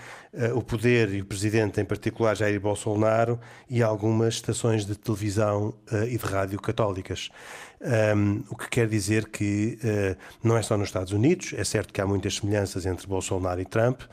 [0.55, 3.39] o poder e o presidente, em particular Jair Bolsonaro,
[3.71, 5.75] e algumas estações de televisão
[6.09, 7.31] e de rádio católicas.
[7.79, 11.93] Um, o que quer dizer que uh, não é só nos Estados Unidos, é certo
[11.93, 14.09] que há muitas semelhanças entre Bolsonaro e Trump uh,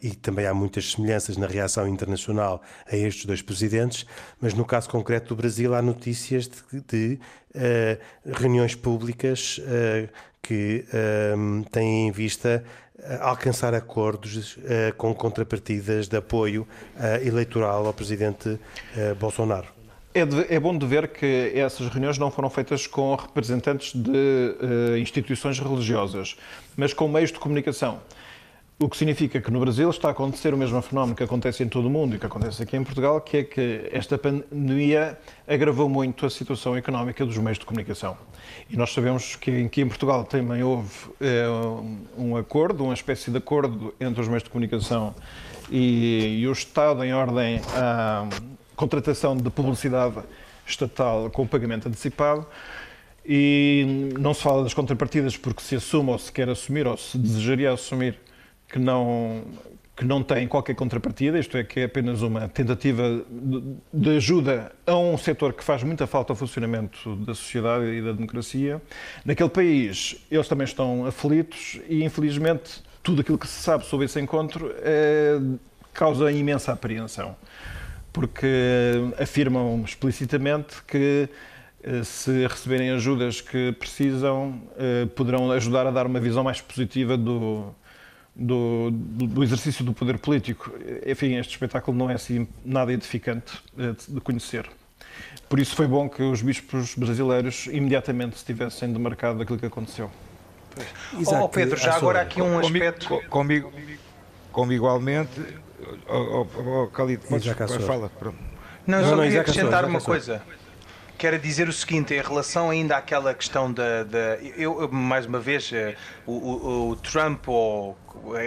[0.00, 4.06] e também há muitas semelhanças na reação internacional a estes dois presidentes,
[4.40, 7.20] mas no caso concreto do Brasil há notícias de, de
[7.54, 9.60] uh, reuniões públicas
[10.42, 10.84] que
[11.36, 12.64] um, têm em vista
[13.20, 14.58] alcançar acordos
[14.98, 16.68] com contrapartidas de apoio
[17.22, 18.58] eleitoral ao presidente
[19.18, 19.80] Bolsonaro.
[20.12, 24.10] É, de, é, bom de ver que essas reuniões não foram feitas com representantes de
[24.10, 26.36] uh, instituições religiosas,
[26.76, 28.00] mas com meios de comunicação.
[28.82, 31.68] O que significa que no Brasil está a acontecer o mesmo fenómeno que acontece em
[31.68, 35.86] todo o mundo e que acontece aqui em Portugal, que é que esta pandemia agravou
[35.86, 38.16] muito a situação económica dos meios de comunicação.
[38.70, 43.36] E nós sabemos que aqui em Portugal também houve uh, um acordo, uma espécie de
[43.36, 45.14] acordo entre os meios de comunicação
[45.70, 48.26] e, e o Estado em ordem a
[48.74, 50.20] contratação de publicidade
[50.66, 52.46] estatal com pagamento antecipado
[53.26, 57.18] e não se fala das contrapartidas porque se assume ou se quer assumir ou se
[57.18, 58.18] desejaria assumir
[58.70, 59.44] que não
[59.96, 63.22] que não tem qualquer contrapartida, isto é, que é apenas uma tentativa
[63.92, 68.12] de ajuda a um setor que faz muita falta ao funcionamento da sociedade e da
[68.12, 68.80] democracia.
[69.26, 74.18] Naquele país, eles também estão aflitos e, infelizmente, tudo aquilo que se sabe sobre esse
[74.18, 75.38] encontro é,
[75.92, 77.36] causa imensa apreensão
[78.12, 81.28] porque afirmam explicitamente que
[81.82, 87.16] eh, se receberem ajudas que precisam, eh, poderão ajudar a dar uma visão mais positiva
[87.16, 87.74] do,
[88.34, 90.72] do, do, exercício do poder político.
[91.06, 94.68] Enfim, este espetáculo não é assim nada edificante eh, de conhecer.
[95.48, 100.10] Por isso foi bom que os bispos brasileiros imediatamente se tivessem demarcado daquilo que aconteceu.
[101.18, 101.44] Exato.
[101.44, 103.20] Oh, Pedro, já agora aqui um aspecto...
[103.28, 103.72] Comigo,
[104.52, 105.40] comigo igualmente,
[106.08, 107.46] Oh, oh, oh Khalid, podes,
[107.86, 108.10] fala.
[108.10, 108.38] Pronto.
[108.86, 110.42] Não, só não, queria acrescentar uma coisa.
[111.16, 114.04] Quero dizer o seguinte, em relação ainda àquela questão da.
[114.04, 115.94] da eu, mais uma vez, eh,
[116.26, 117.96] o, o, o Trump ou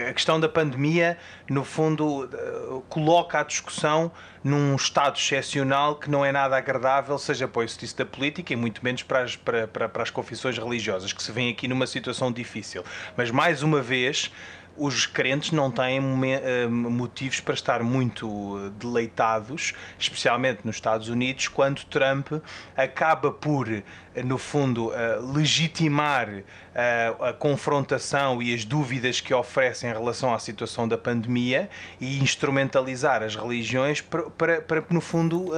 [0.09, 1.17] a questão da pandemia,
[1.49, 4.11] no fundo, eh, coloca a discussão
[4.43, 8.55] num estado excepcional que não é nada agradável, seja para o exercício da política e
[8.55, 11.87] muito menos para as, para, para, para as confissões religiosas, que se vêem aqui numa
[11.87, 12.83] situação difícil.
[13.15, 14.31] Mas, mais uma vez,
[14.75, 21.83] os crentes não têm eh, motivos para estar muito deleitados, especialmente nos Estados Unidos, quando
[21.85, 22.33] Trump
[22.75, 23.67] acaba por,
[24.23, 30.39] no fundo, eh, legitimar eh, a confrontação e as dúvidas que oferece em relação à
[30.39, 31.69] situação da pandemia
[32.01, 35.51] e instrumentalizar as religiões para, para, para no fundo,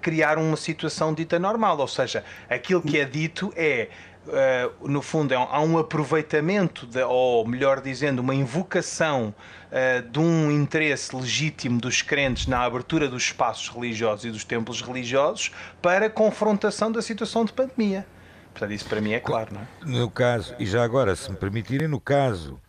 [0.00, 1.78] criar uma situação dita normal.
[1.78, 3.88] Ou seja, aquilo que é dito é
[4.26, 9.32] Uh, no fundo, é um, há um aproveitamento, de, ou melhor dizendo, uma invocação
[9.70, 14.82] uh, de um interesse legítimo dos crentes na abertura dos espaços religiosos e dos templos
[14.82, 18.04] religiosos para confrontação da situação de pandemia.
[18.52, 19.66] Portanto, isso para mim é claro, não é?
[19.84, 22.60] No caso, e já agora, se me permitirem, no caso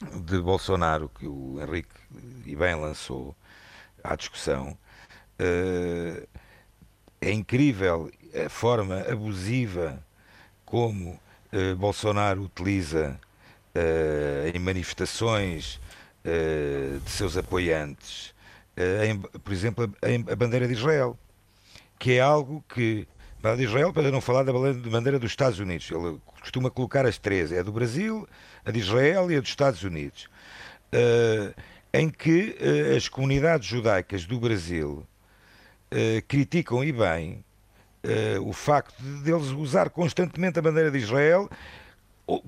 [0.00, 1.88] de Bolsonaro, que o Henrique
[2.46, 3.36] e bem lançou
[4.02, 4.78] à discussão,
[5.38, 6.28] uh,
[7.20, 8.10] é incrível
[8.46, 10.02] a forma abusiva
[10.68, 11.18] como
[11.50, 13.18] uh, Bolsonaro utiliza
[13.74, 15.80] uh, em manifestações
[16.24, 18.34] uh, de seus apoiantes,
[19.04, 21.18] em, por exemplo, a, a, bandeira de Israel,
[21.98, 23.08] que é algo que.
[23.38, 27.06] A bandeira de Israel, para não falar da bandeira dos Estados Unidos, ele costuma colocar
[27.06, 28.28] as três: é a do Brasil,
[28.64, 30.28] a de Israel e a dos Estados Unidos,
[31.92, 32.56] em que
[32.96, 35.04] as comunidades judaicas do Brasil
[36.28, 37.44] criticam e bem
[38.44, 41.48] o facto de deles usar constantemente a bandeira de Israel,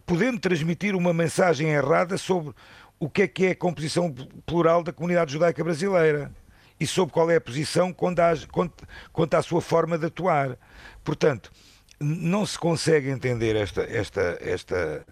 [0.07, 2.55] podendo transmitir uma mensagem errada sobre
[2.99, 6.31] o que é que é a composição plural da comunidade judaica brasileira
[6.79, 10.59] e sobre qual é a posição quanto à, quanto, quanto à sua forma de atuar.
[11.03, 11.51] Portanto,
[11.99, 15.07] não se consegue entender esta, esta, esta,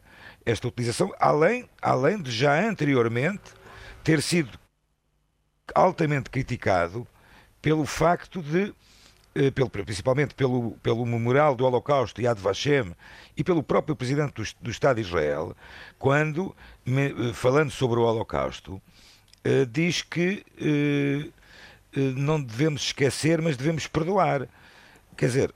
[0.44, 3.52] esta utilização, além, além de já anteriormente
[4.02, 4.58] ter sido
[5.74, 7.06] altamente criticado
[7.60, 8.72] pelo facto de eh,
[9.54, 12.94] pelo, principalmente pelo, pelo Memorial do Holocausto Yad Vashem
[13.36, 15.54] e pelo próprio Presidente do, do Estado de Israel,
[15.98, 23.56] quando, me, eh, falando sobre o Holocausto, uh, diz que uh, não devemos esquecer, mas
[23.56, 24.48] devemos perdoar.
[25.16, 25.54] Quer dizer,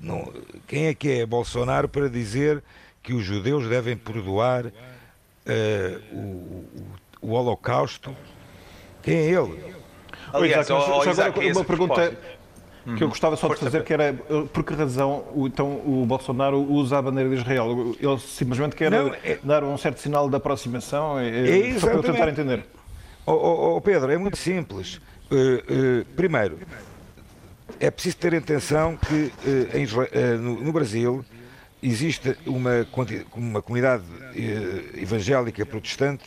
[0.00, 0.32] não,
[0.66, 2.64] quem é que é Bolsonaro para dizer
[3.02, 4.72] que os judeus devem perdoar
[6.10, 6.68] o, o,
[7.20, 8.16] o Holocausto?
[9.02, 9.74] Quem é ele?
[10.32, 12.18] Aliás, Isaac, já agora uma pergunta
[12.96, 14.14] que eu gostava só de fazer, que era
[14.52, 17.94] por que razão então o Bolsonaro usa a bandeira de Israel?
[17.98, 19.38] Ele simplesmente quer não, é...
[19.42, 21.18] dar um certo sinal de aproximação?
[21.18, 22.64] É, é só para eu tentar entender.
[23.26, 25.00] Oh, oh, oh, Pedro, é muito simples.
[25.30, 26.58] Uh, uh, primeiro,
[27.78, 31.22] é preciso ter atenção que uh, em, no, no, Brasil
[31.82, 32.86] existe uma,
[33.34, 34.04] uma comunidade
[34.94, 36.24] evangélica protestante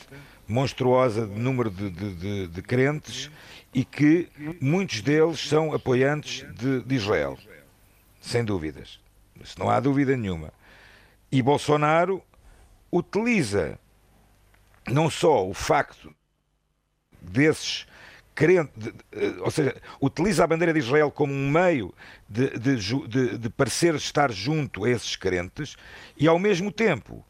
[0.48, 3.32] monstruosa de número de, de, de, de crentes
[3.74, 4.30] e que
[4.60, 7.38] muitos deles são apoiantes de, de Israel,
[8.20, 9.00] sem dúvidas.
[9.42, 10.54] Isso não há dúvida nenhuma.
[11.32, 12.22] E Bolsonaro
[12.92, 13.80] utiliza
[14.88, 16.14] não só o facto
[17.22, 17.86] desses
[18.36, 18.94] crentes, de,
[19.40, 21.94] ou seja, utiliza a bandeira de Israel como um meio
[22.28, 25.76] de, de, de, parecer estar junto a esses crentes
[26.18, 27.24] e, ao mesmo tempo,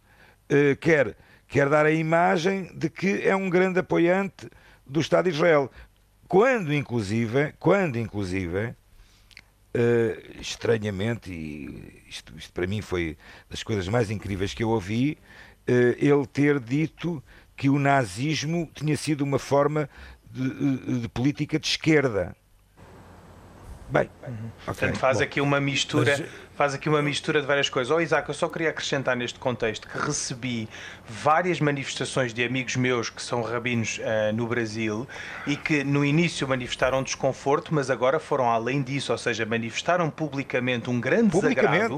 [0.49, 1.15] eh, quer,
[1.47, 4.49] quer dar a imagem de que é um grande apoiante
[4.85, 5.69] do Estado de Israel
[6.31, 13.17] quando inclusive, quando inclusive, uh, estranhamente, e isto, isto, para mim foi
[13.49, 15.17] das coisas mais incríveis que eu ouvi,
[15.67, 17.21] uh, ele ter dito
[17.53, 19.89] que o nazismo tinha sido uma forma
[20.31, 22.33] de, de política de esquerda.
[23.91, 24.33] Bem, uhum.
[24.33, 24.51] okay.
[24.65, 26.29] portanto faz Bom, aqui uma mistura, mas...
[26.55, 27.91] faz aqui uma mistura de várias coisas.
[27.91, 30.69] Oh, Isaac, eu só queria acrescentar neste contexto que recebi
[31.07, 35.05] várias manifestações de amigos meus que são rabinos uh, no Brasil
[35.45, 40.89] e que no início manifestaram desconforto, mas agora foram além disso, ou seja, manifestaram publicamente
[40.89, 41.95] um grande desagrado,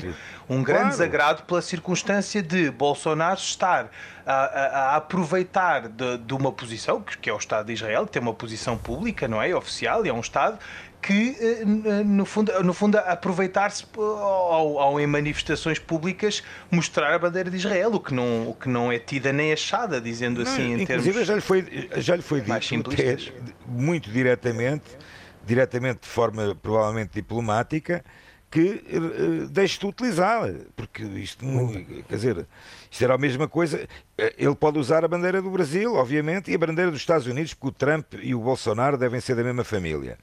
[0.50, 0.90] um grande claro.
[0.90, 3.92] desagrado pela circunstância de Bolsonaro estar
[4.26, 8.08] a, a, a aproveitar de, de, uma posição que, que é o Estado de Israel,
[8.08, 10.58] que tem uma posição pública, não é, oficial, e é um Estado
[11.04, 11.66] que, eh,
[12.06, 17.94] no fundo, no fundo aproveitar-se ao, ao, em manifestações públicas mostrar a bandeira de Israel,
[17.94, 21.12] o que não, o que não é tida nem achada, dizendo não, assim em inclusive
[21.12, 23.18] termos já lhe foi, já lhe foi dito até,
[23.68, 24.86] muito diretamente,
[25.46, 28.04] diretamente de forma provavelmente diplomática,
[28.50, 31.44] que uh, deixe de utilizá-la, porque isto,
[32.08, 32.48] quer dizer,
[32.90, 33.86] isto era a mesma coisa.
[34.38, 37.68] Ele pode usar a bandeira do Brasil, obviamente, e a bandeira dos Estados Unidos, porque
[37.68, 40.18] o Trump e o Bolsonaro devem ser da mesma família.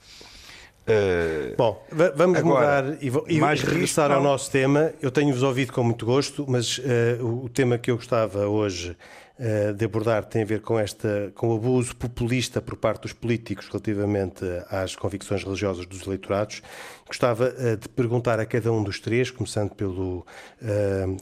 [0.90, 4.92] Uh, Bom, vamos agora, mudar e, e regressar ao nosso tema.
[5.00, 6.82] Eu tenho-vos ouvido com muito gosto, mas uh,
[7.24, 8.96] o, o, tema que eu gostava hoje
[9.38, 13.12] uh, de abordar tem a ver com, esta, com o abuso populista por parte dos
[13.12, 16.60] políticos relativamente às convicções religiosas dos eleitorados.
[17.06, 20.24] Gostava de perguntar a cada um dos três, começando pelo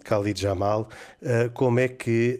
[0.04, 0.86] Khalid Jamal,
[1.54, 2.38] como é que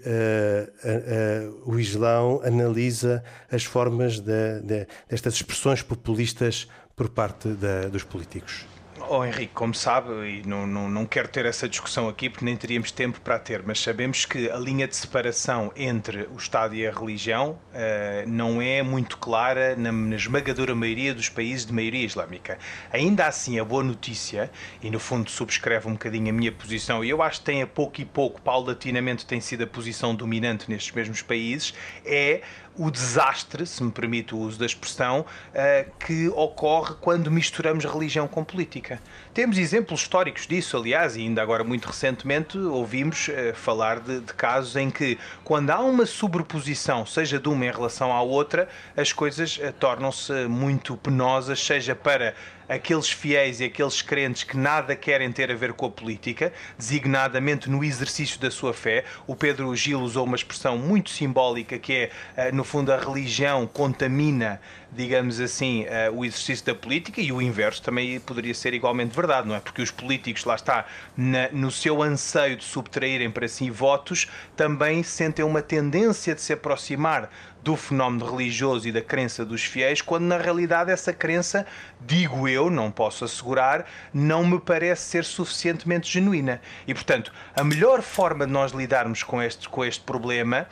[1.64, 8.66] o Islão analisa as formas de, de, destas expressões populistas por parte da, dos políticos?
[9.08, 12.56] Oh, Henrique, como sabe, e não, não, não quero ter essa discussão aqui porque nem
[12.56, 16.86] teríamos tempo para ter, mas sabemos que a linha de separação entre o Estado e
[16.86, 22.04] a religião uh, não é muito clara na, na, esmagadora maioria dos países de maioria
[22.04, 22.58] islâmica.
[22.92, 24.50] Ainda assim, a boa notícia,
[24.82, 27.66] e no fundo subscreve um bocadinho a minha posição, e eu acho que tem a
[27.66, 31.72] pouco e pouco, paulatinamente, tem sido a posição dominante nestes mesmos países,
[32.04, 32.42] é
[32.78, 38.28] o desastre, se me permite o uso da expressão, uh, que ocorre quando misturamos religião
[38.28, 39.00] com política.
[39.38, 44.34] Temos exemplos históricos disso, aliás, e ainda agora muito recentemente ouvimos uh, falar de, de,
[44.34, 49.12] casos em que, quando há uma sobreposição, seja de uma em relação à outra, as
[49.12, 52.34] coisas uh, tornam-se muito penosas, seja para
[52.68, 57.70] aqueles fiéis e aqueles crentes que nada querem ter a ver com a política, designadamente
[57.70, 59.04] no exercício da sua fé.
[59.26, 63.66] O Pedro Gil usou uma expressão muito simbólica que é, eh, no fundo, a religião
[63.66, 69.14] contamina digamos assim, uh, o exercício da política e o inverso também poderia ser igualmente
[69.14, 69.60] verdade, não é?
[69.60, 75.02] Porque os políticos, lá está, na, no seu anseio de subtraírem para si votos, também
[75.02, 77.30] sentem uma tendência de se aproximar
[77.62, 81.66] do fenómeno religioso e da crença dos fiéis, quando na realidade essa crença,
[82.00, 86.60] digo eu, não posso assegurar, não me parece ser suficientemente genuína.
[86.86, 90.66] E portanto, a melhor forma de nós lidarmos com este, com este problema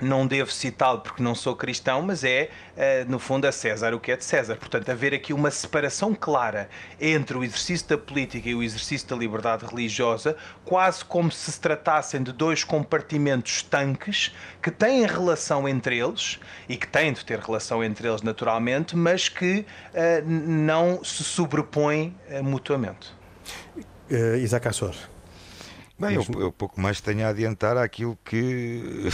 [0.00, 4.00] não devo citá-lo porque não sou cristão, mas é, eh, no fundo, a César o
[4.00, 4.56] que é de César.
[4.56, 6.68] Portanto, haver aqui uma separação clara
[7.00, 11.60] entre o exercício da política e o exercício da liberdade religiosa, quase como se se
[11.60, 17.38] tratassem de dois compartimentos estanques que têm relação entre eles e que têm de ter
[17.38, 19.60] relação entre eles naturalmente, mas que
[19.94, 23.12] uh, não se sobrepõem uh, mutuamente.
[24.10, 24.94] Uh, Isaac Assor.
[25.98, 29.08] Bem, eu, eu, pouco mais tenho a adiantar aquilo que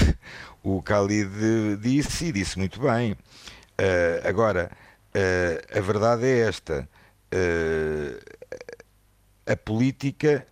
[0.76, 3.12] o Khalid disse e disse muito bem.
[3.12, 4.70] Uh, agora,
[5.74, 6.88] a verdade é esta.
[9.46, 10.46] a política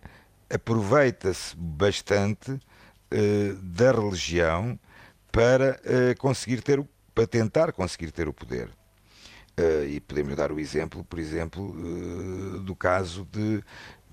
[0.49, 2.59] aproveita-se bastante
[3.61, 4.77] da religião
[5.31, 5.79] para
[6.17, 6.83] conseguir ter
[7.17, 8.69] para tentar conseguir ter o poder.
[9.59, 13.63] Uh, e podemos dar o exemplo, por exemplo, uh, do caso de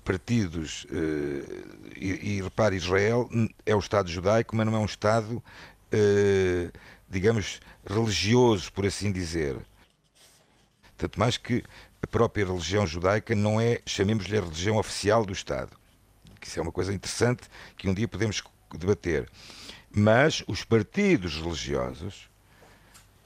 [0.03, 0.85] partidos.
[0.85, 3.29] Uh, e, e repare, Israel
[3.63, 5.43] é o Estado judaico, mas não é um Estado,
[7.09, 9.57] digamos, religioso, por assim dizer.
[10.97, 11.63] Tanto mais que
[12.01, 15.71] a própria religião judaica não é, chamemos-lhe a religião oficial do Estado.
[16.45, 17.43] Isso é uma coisa interessante
[17.75, 18.43] que um dia podemos
[18.77, 19.27] debater.
[19.89, 22.29] Mas os partidos religiosos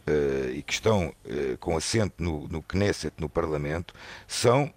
[0.07, 3.93] uh, e que estão uh, com assento no, no Knesset, no Parlamento,
[4.27, 4.73] são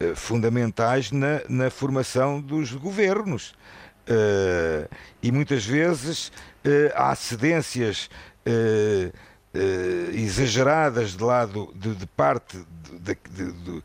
[0.00, 3.54] uh, fundamentais na, na, formação dos governos.
[5.22, 6.30] e muitas vezes
[6.94, 8.08] há cedências
[10.12, 12.58] exageradas de lado de, de parte
[13.00, 13.82] de, de,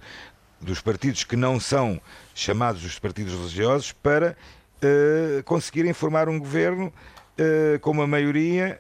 [0.62, 2.02] dos partidos que não são
[2.34, 4.36] chamados os partidos religiosos para
[5.46, 6.92] conseguirem formar um governo
[7.82, 8.80] com uma maioria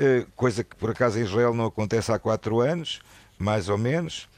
[0.00, 3.00] eh, coisa que por acaso em Israel não acontece há quatro anos,
[3.36, 4.28] mais ou menos.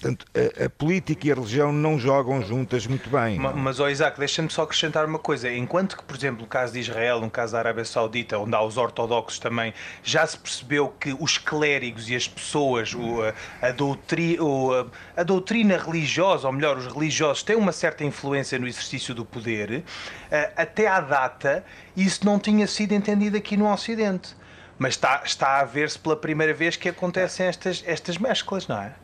[0.00, 3.38] Portanto, a, a, política e a religião não jogam juntas muito bem.
[3.38, 5.52] Mas, mas oh Isaac, deixa-me só acrescentar uma coisa.
[5.52, 8.62] Enquanto que, por exemplo, no caso de Israel, no caso da Arábia Saudita, onde há
[8.62, 13.18] os ortodoxos também, já se percebeu que os clérigos e as pessoas, o,
[13.60, 18.66] a, doutri, o, a, doutrina religiosa, ou melhor, os religiosos, têm uma certa influência no
[18.66, 19.84] exercício do poder,
[20.30, 21.62] eh, até à data,
[21.94, 24.34] isso não tinha sido entendido aqui no Ocidente.
[24.78, 28.94] Mas está, está a ver-se pela primeira vez que acontecem estas, estas mesclas, não é?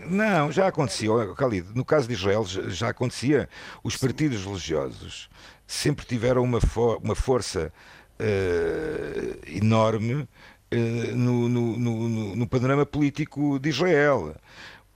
[0.00, 1.68] Não, já acontecia, Khalid.
[1.74, 3.48] No caso de Israel já acontecia.
[3.82, 5.28] Os partidos religiosos
[5.66, 7.72] sempre tiveram uma, for uma força
[8.20, 14.34] uh, enorme uh, no, no, no, no, panorama político de Israel.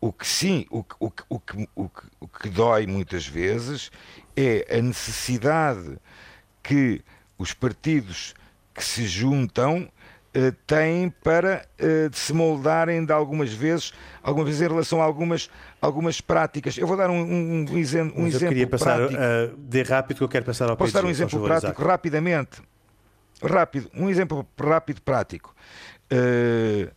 [0.01, 3.91] O que sim, o, o, o, que, o, que, o que dói muitas vezes
[4.37, 5.99] é a necessidade
[6.63, 7.03] que
[7.39, 8.35] os partidos
[8.75, 9.91] que se juntam
[10.67, 15.49] têm para uh, se moldarem de algumas vezes, algumas vezes em relação a algumas,
[15.81, 16.77] algumas práticas.
[16.77, 18.21] Eu vou dar um, um, um exemplo.
[18.21, 19.21] Um exemplo queria passar prático.
[19.21, 22.63] Uh, de rápido que eu quero passar ao Posso dar um exemplo prático rapidamente?
[23.43, 25.55] Rápido, um exemplo rápido prático.
[26.13, 26.91] Uh,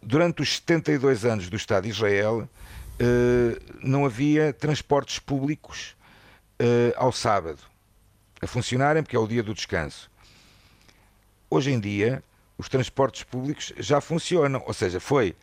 [0.00, 5.96] durante os 72 anos do Estado de Israel, uh, não havia transportes públicos
[6.96, 7.58] ao sábado
[8.40, 10.10] a funcionarem, porque é o dia do descanso.
[11.50, 12.22] Hoje em dia,
[12.56, 15.34] os transportes públicos já funcionam, ou seja, foi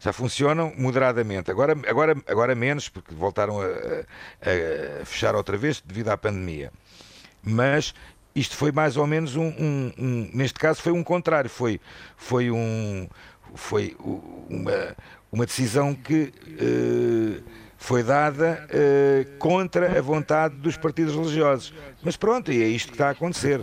[0.00, 1.50] já funcionam moderadamente.
[1.50, 6.72] Agora, agora, agora menos, porque voltaram a, a, a fechar outra vez devido à pandemia.
[7.42, 7.94] Mas
[8.34, 11.80] isto foi mais ou menos um, um, um, neste caso foi um contrário, foi,
[12.16, 13.08] foi, um,
[13.54, 13.94] foi
[14.48, 14.96] uma,
[15.30, 17.42] uma decisão que uh,
[17.76, 21.74] foi dada uh, contra a vontade dos partidos religiosos.
[22.02, 23.60] Mas pronto, e é isto que está a acontecer.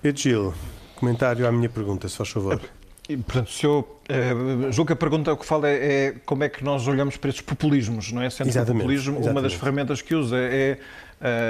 [0.00, 0.54] Pedro Gil,
[0.98, 2.60] comentário à minha pergunta, se faz favor.
[3.08, 6.48] E, portanto, se eu uh, julgo que a pergunta que fala é, é, como é
[6.48, 8.28] que nós olhamos para esses populismos, não é?
[8.28, 9.30] Sendo exatamente, o populismo, exatamente.
[9.34, 10.78] uma das ferramentas que usa é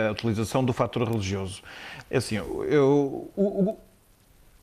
[0.09, 1.62] a utilização do fator religioso.
[2.11, 3.78] É assim, eu, o, o,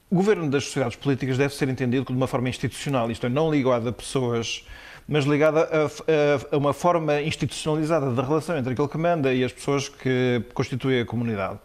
[0.09, 3.51] o governo das sociedades políticas deve ser entendido de uma forma institucional, isto é, não
[3.51, 4.65] ligado a pessoas
[5.07, 9.43] mas ligada a, a, a, uma forma institucionalizada da relação entre aquele que manda e
[9.43, 11.59] as pessoas que constituem a comunidade.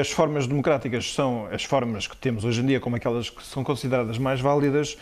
[0.00, 3.64] As formas democráticas são as formas que temos hoje em dia como aquelas que são
[3.64, 4.96] consideradas mais válidas,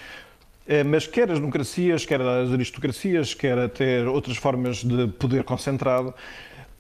[0.67, 6.15] eh, mas quer as democracias, quer as aristocracias, quer até outras formas de poder concentrado,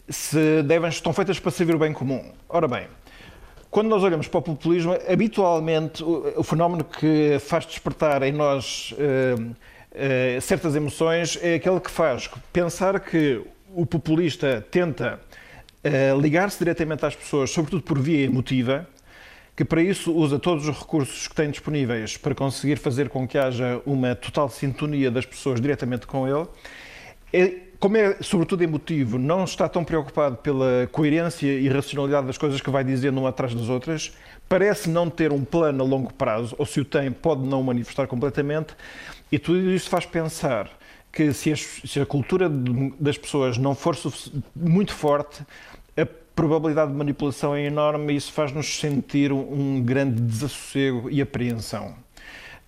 [0.08, 2.32] se devem, estão feitas para servir o bem comum.
[2.48, 2.86] Ora bem,
[3.70, 8.94] quando nós olhamos para o populismo, habitualmente o, o fenómeno que faz despertar em nós
[8.98, 9.34] eh,
[9.92, 13.42] eh, certas emoções é aquele que faz pensar que
[13.74, 15.20] o populista tenta
[15.84, 18.88] uh, ligar-se diretamente às pessoas, sobretudo por via emotiva,
[19.56, 23.36] que para isso usa todos os recursos que tem disponíveis para conseguir fazer com que
[23.36, 26.46] haja uma total sintonia das pessoas diretamente com ele.
[27.32, 32.60] É, como é sobretudo emotivo, não está tão preocupado pela coerência e racionalidade das coisas
[32.60, 34.12] que vai dizendo uma atrás das outras,
[34.48, 38.06] parece não ter um plano a longo prazo, ou se o tem, pode não manifestar
[38.06, 38.74] completamente,
[39.30, 40.70] e tudo isso faz pensar
[41.12, 42.48] que se, as, se a cultura
[42.98, 43.96] das pessoas não for
[44.54, 45.42] muito forte,
[45.96, 51.20] a probabilidade de manipulação é enorme e isso faz-nos sentir um, um, grande desassossego e
[51.20, 51.94] apreensão.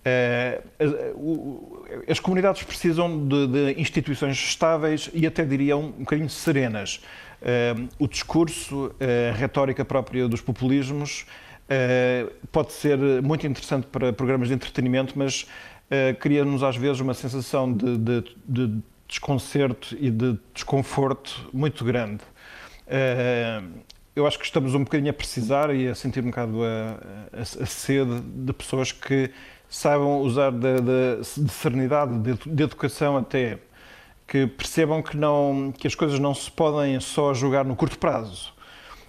[0.03, 7.01] Uh, as comunidades precisam de, de, instituições estáveis e até diria um, um bocadinho serenas.
[7.41, 11.25] Uh, o discurso, a retórica própria dos populismos
[12.51, 15.47] pode ser muito interessante para programas de entretenimento, mas
[15.91, 22.23] uh, cria-nos às vezes uma sensação de, de, de, desconcerto e de desconforto muito grande.
[22.87, 23.81] Uh,
[24.15, 27.41] eu acho que estamos um bocadinho a precisar e a sentir um bocado a, a,
[27.41, 29.31] a sede de pessoas que
[29.69, 33.57] saibam usar de, de, de serenidade, de, de, educação até,
[34.27, 38.53] que percebam que, não, que as coisas não se podem só jogar no curto prazo.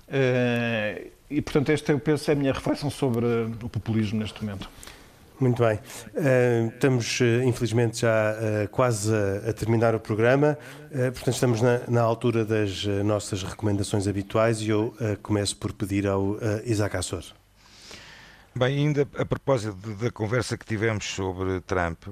[0.09, 3.25] Uh, e, portanto, esta, eu penso, é a minha reflexão sobre
[3.63, 4.69] o populismo neste momento.
[5.43, 5.75] Muito bem.
[5.75, 10.57] Uh, estamos, uh, infelizmente, já uh, quase a, a, terminar o programa,
[10.89, 16.37] portanto, estamos na, na altura das nossas recomendações habituais e eu começo por pedir ao
[16.65, 17.25] Isaac Assor.
[18.55, 22.05] Bem, ainda a propósito da conversa que tivemos sobre Trump,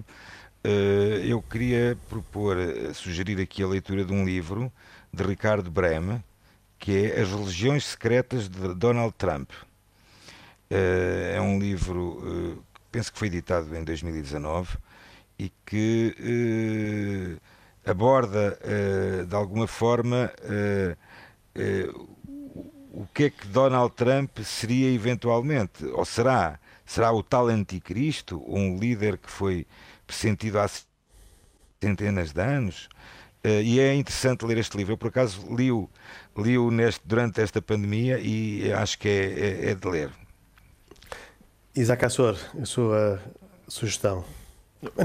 [1.22, 2.56] eu queria propor,
[2.94, 4.72] sugerir aqui a leitura de um livro
[5.12, 6.24] de Ricardo Breme,
[6.78, 9.50] que é As Religiões Secretas de Donald Trump.
[10.70, 14.76] É um livro penso que foi editado em 2019
[15.38, 17.38] e que
[17.86, 20.96] eh, aborda eh, de alguma forma eh,
[21.54, 21.90] eh,
[22.92, 26.58] o que é que Donald Trump seria eventualmente, ou será?
[26.84, 29.66] Será o tal anticristo, um líder que foi
[30.06, 30.68] pressentido há
[31.80, 32.88] centenas de anos?
[33.44, 34.94] Uh, e é interessante ler este livro.
[34.94, 35.88] Eu, por acaso, li-o
[36.36, 40.10] li neste, durante esta pandemia e acho que é, é, é de ler.
[41.74, 43.20] Isaac Assor, a sua
[43.68, 44.24] sugestão.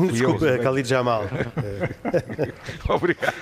[0.09, 1.23] Desculpa, eu, Khalid Jamal.
[2.89, 3.35] Obrigado.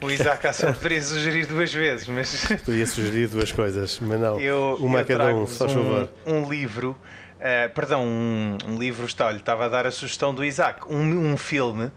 [0.00, 2.46] O Isaac Assor poderia sugerir duas vezes, mas.
[2.64, 4.38] Podia sugerir duas coisas, mas não.
[4.38, 6.08] Eu, uma a cada um, só favor.
[6.26, 10.34] Um, um livro, uh, perdão, um, um livro, está, lhe estava a dar a sugestão
[10.34, 10.86] do Isaac.
[10.88, 11.90] Um, um filme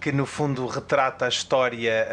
[0.00, 2.06] que no fundo retrata a história.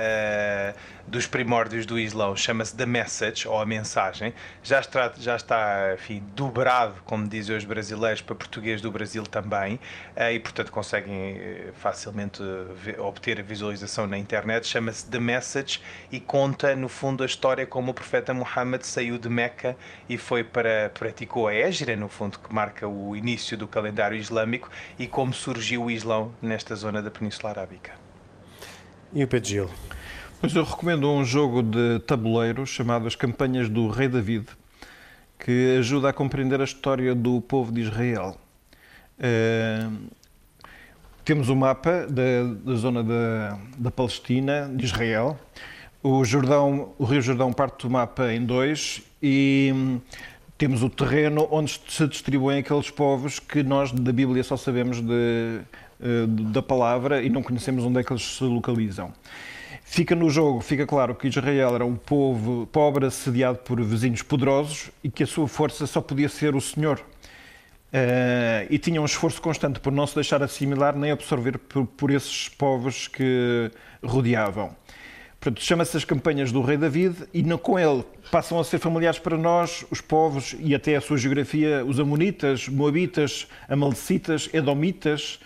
[0.76, 5.94] Uh, dos primórdios do Islão, chama-se The Message, ou a mensagem, já está, já está
[5.94, 9.80] enfim, dobrado, como dizem os brasileiros, para português do Brasil também,
[10.16, 12.44] eh, e portanto conseguem eh, facilmente
[12.98, 15.82] obter a visualização na internet, chama-se The Message
[16.12, 19.78] e conta no fundo a história como o profeta Muhammad saiu de Meca
[20.10, 24.70] e foi para, praticou a Égira, no fundo, que marca o início do calendário islâmico,
[25.00, 27.94] e como surgiu o Islão nesta zona da Península Arábica.
[29.14, 29.70] E o Pedro Gil?
[30.40, 34.46] Pois eu recomendo um jogo de tabuleiro chamado As Campanhas do Rei David,
[35.40, 38.38] que ajuda a compreender a história do povo de Israel.
[39.18, 39.98] Uh,
[41.26, 45.40] temos o um mapa da, da zona da, da, Palestina, de Israel.
[46.04, 50.00] O, Jordão, o Rio Jordão parte do mapa em dois e hum,
[50.56, 55.62] temos o terreno onde se distribuem aqueles povos que nós da Bíblia só sabemos de,
[56.00, 59.12] uh, da palavra e não conhecemos onde é que eles se localizam.
[59.90, 64.92] Fica no jogo, fica claro que Israel era um povo pobre, assediado por vizinhos poderosos
[65.02, 67.00] e que a sua força só podia ser o Senhor.
[67.00, 72.12] Uh, e tinha um esforço constante por não se deixar assimilar nem absorver por, por
[72.12, 73.72] esses povos que
[74.04, 74.76] rodeavam.
[75.40, 79.38] Portanto, chama-se as campanhas do rei David e com ele passam a ser familiares para
[79.38, 85.40] nós os povos e até a sua geografia, os amonitas, moabitas, amalecitas, edomitas,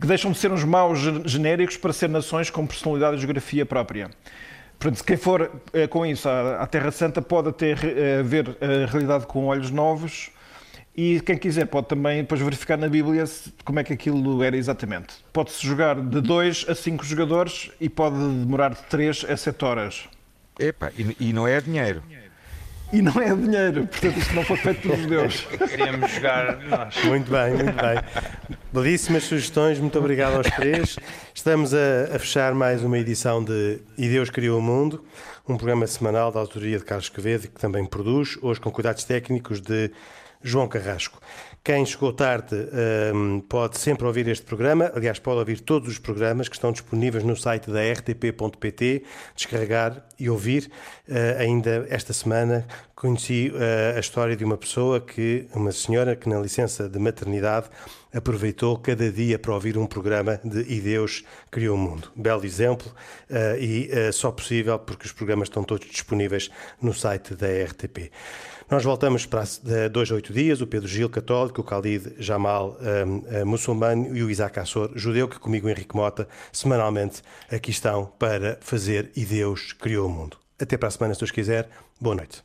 [0.00, 4.10] que deixam de ser uns maus genéricos para ser nações com personalidade e geografia própria.
[4.78, 9.26] Portanto, quem for eh, com isso à, Terra Santa pode até eh, ver a realidade
[9.26, 10.30] com olhos novos
[10.96, 13.24] e quem quiser pode também depois verificar na Bíblia
[13.64, 15.14] como é que aquilo era exatamente.
[15.32, 20.08] Pode-se jogar de 2 a 5 jogadores e pode demorar de 3 a 7 horas.
[20.58, 22.02] Epa, e, e não é dinheiro
[22.94, 23.88] e não é dinheiro.
[23.88, 25.40] Portanto, isto não foi feito pelos judeus.
[25.68, 27.04] Queríamos jogar nós.
[27.04, 28.58] Muito bem, muito bem.
[28.72, 30.96] Belíssimas sugestões, muito obrigado aos três.
[31.34, 35.04] Estamos a, a, fechar mais uma edição de E Deus Criou o Mundo,
[35.48, 39.60] um programa semanal da autoria de Carlos Quevedo, que também produz, hoje com cuidados técnicos
[39.60, 39.90] de
[40.40, 41.20] João Carrasco.
[41.66, 42.54] Quem chegou tarde
[43.14, 47.24] um, pode sempre ouvir este programa, aliás, pode ouvir todos os programas que estão disponíveis
[47.24, 49.02] no site da rtp.pt,
[49.34, 50.70] descarregar e ouvir.
[51.08, 56.28] Uh, ainda esta semana conheci uh, a história de uma pessoa que, uma senhora que
[56.28, 57.70] na licença de maternidade
[58.12, 62.12] aproveitou cada dia para ouvir um programa de E Deus Criou o Mundo.
[62.14, 62.92] Belo exemplo
[63.30, 66.50] uh, e só possível porque os programas estão todos disponíveis
[66.82, 68.12] no site da RTP.
[68.70, 69.44] Nós voltamos para
[69.90, 74.22] dois a oito dias, o Pedro Gil, católico, o Khalid Jamal, um, um, muçulmano e
[74.22, 79.72] o Isaac Assor, judeu, que comigo, Henrique Mota, semanalmente aqui estão para fazer e Deus
[79.72, 80.36] criou o mundo.
[80.58, 81.68] Até para a semana, se Deus quiser.
[82.00, 82.42] Boa noite.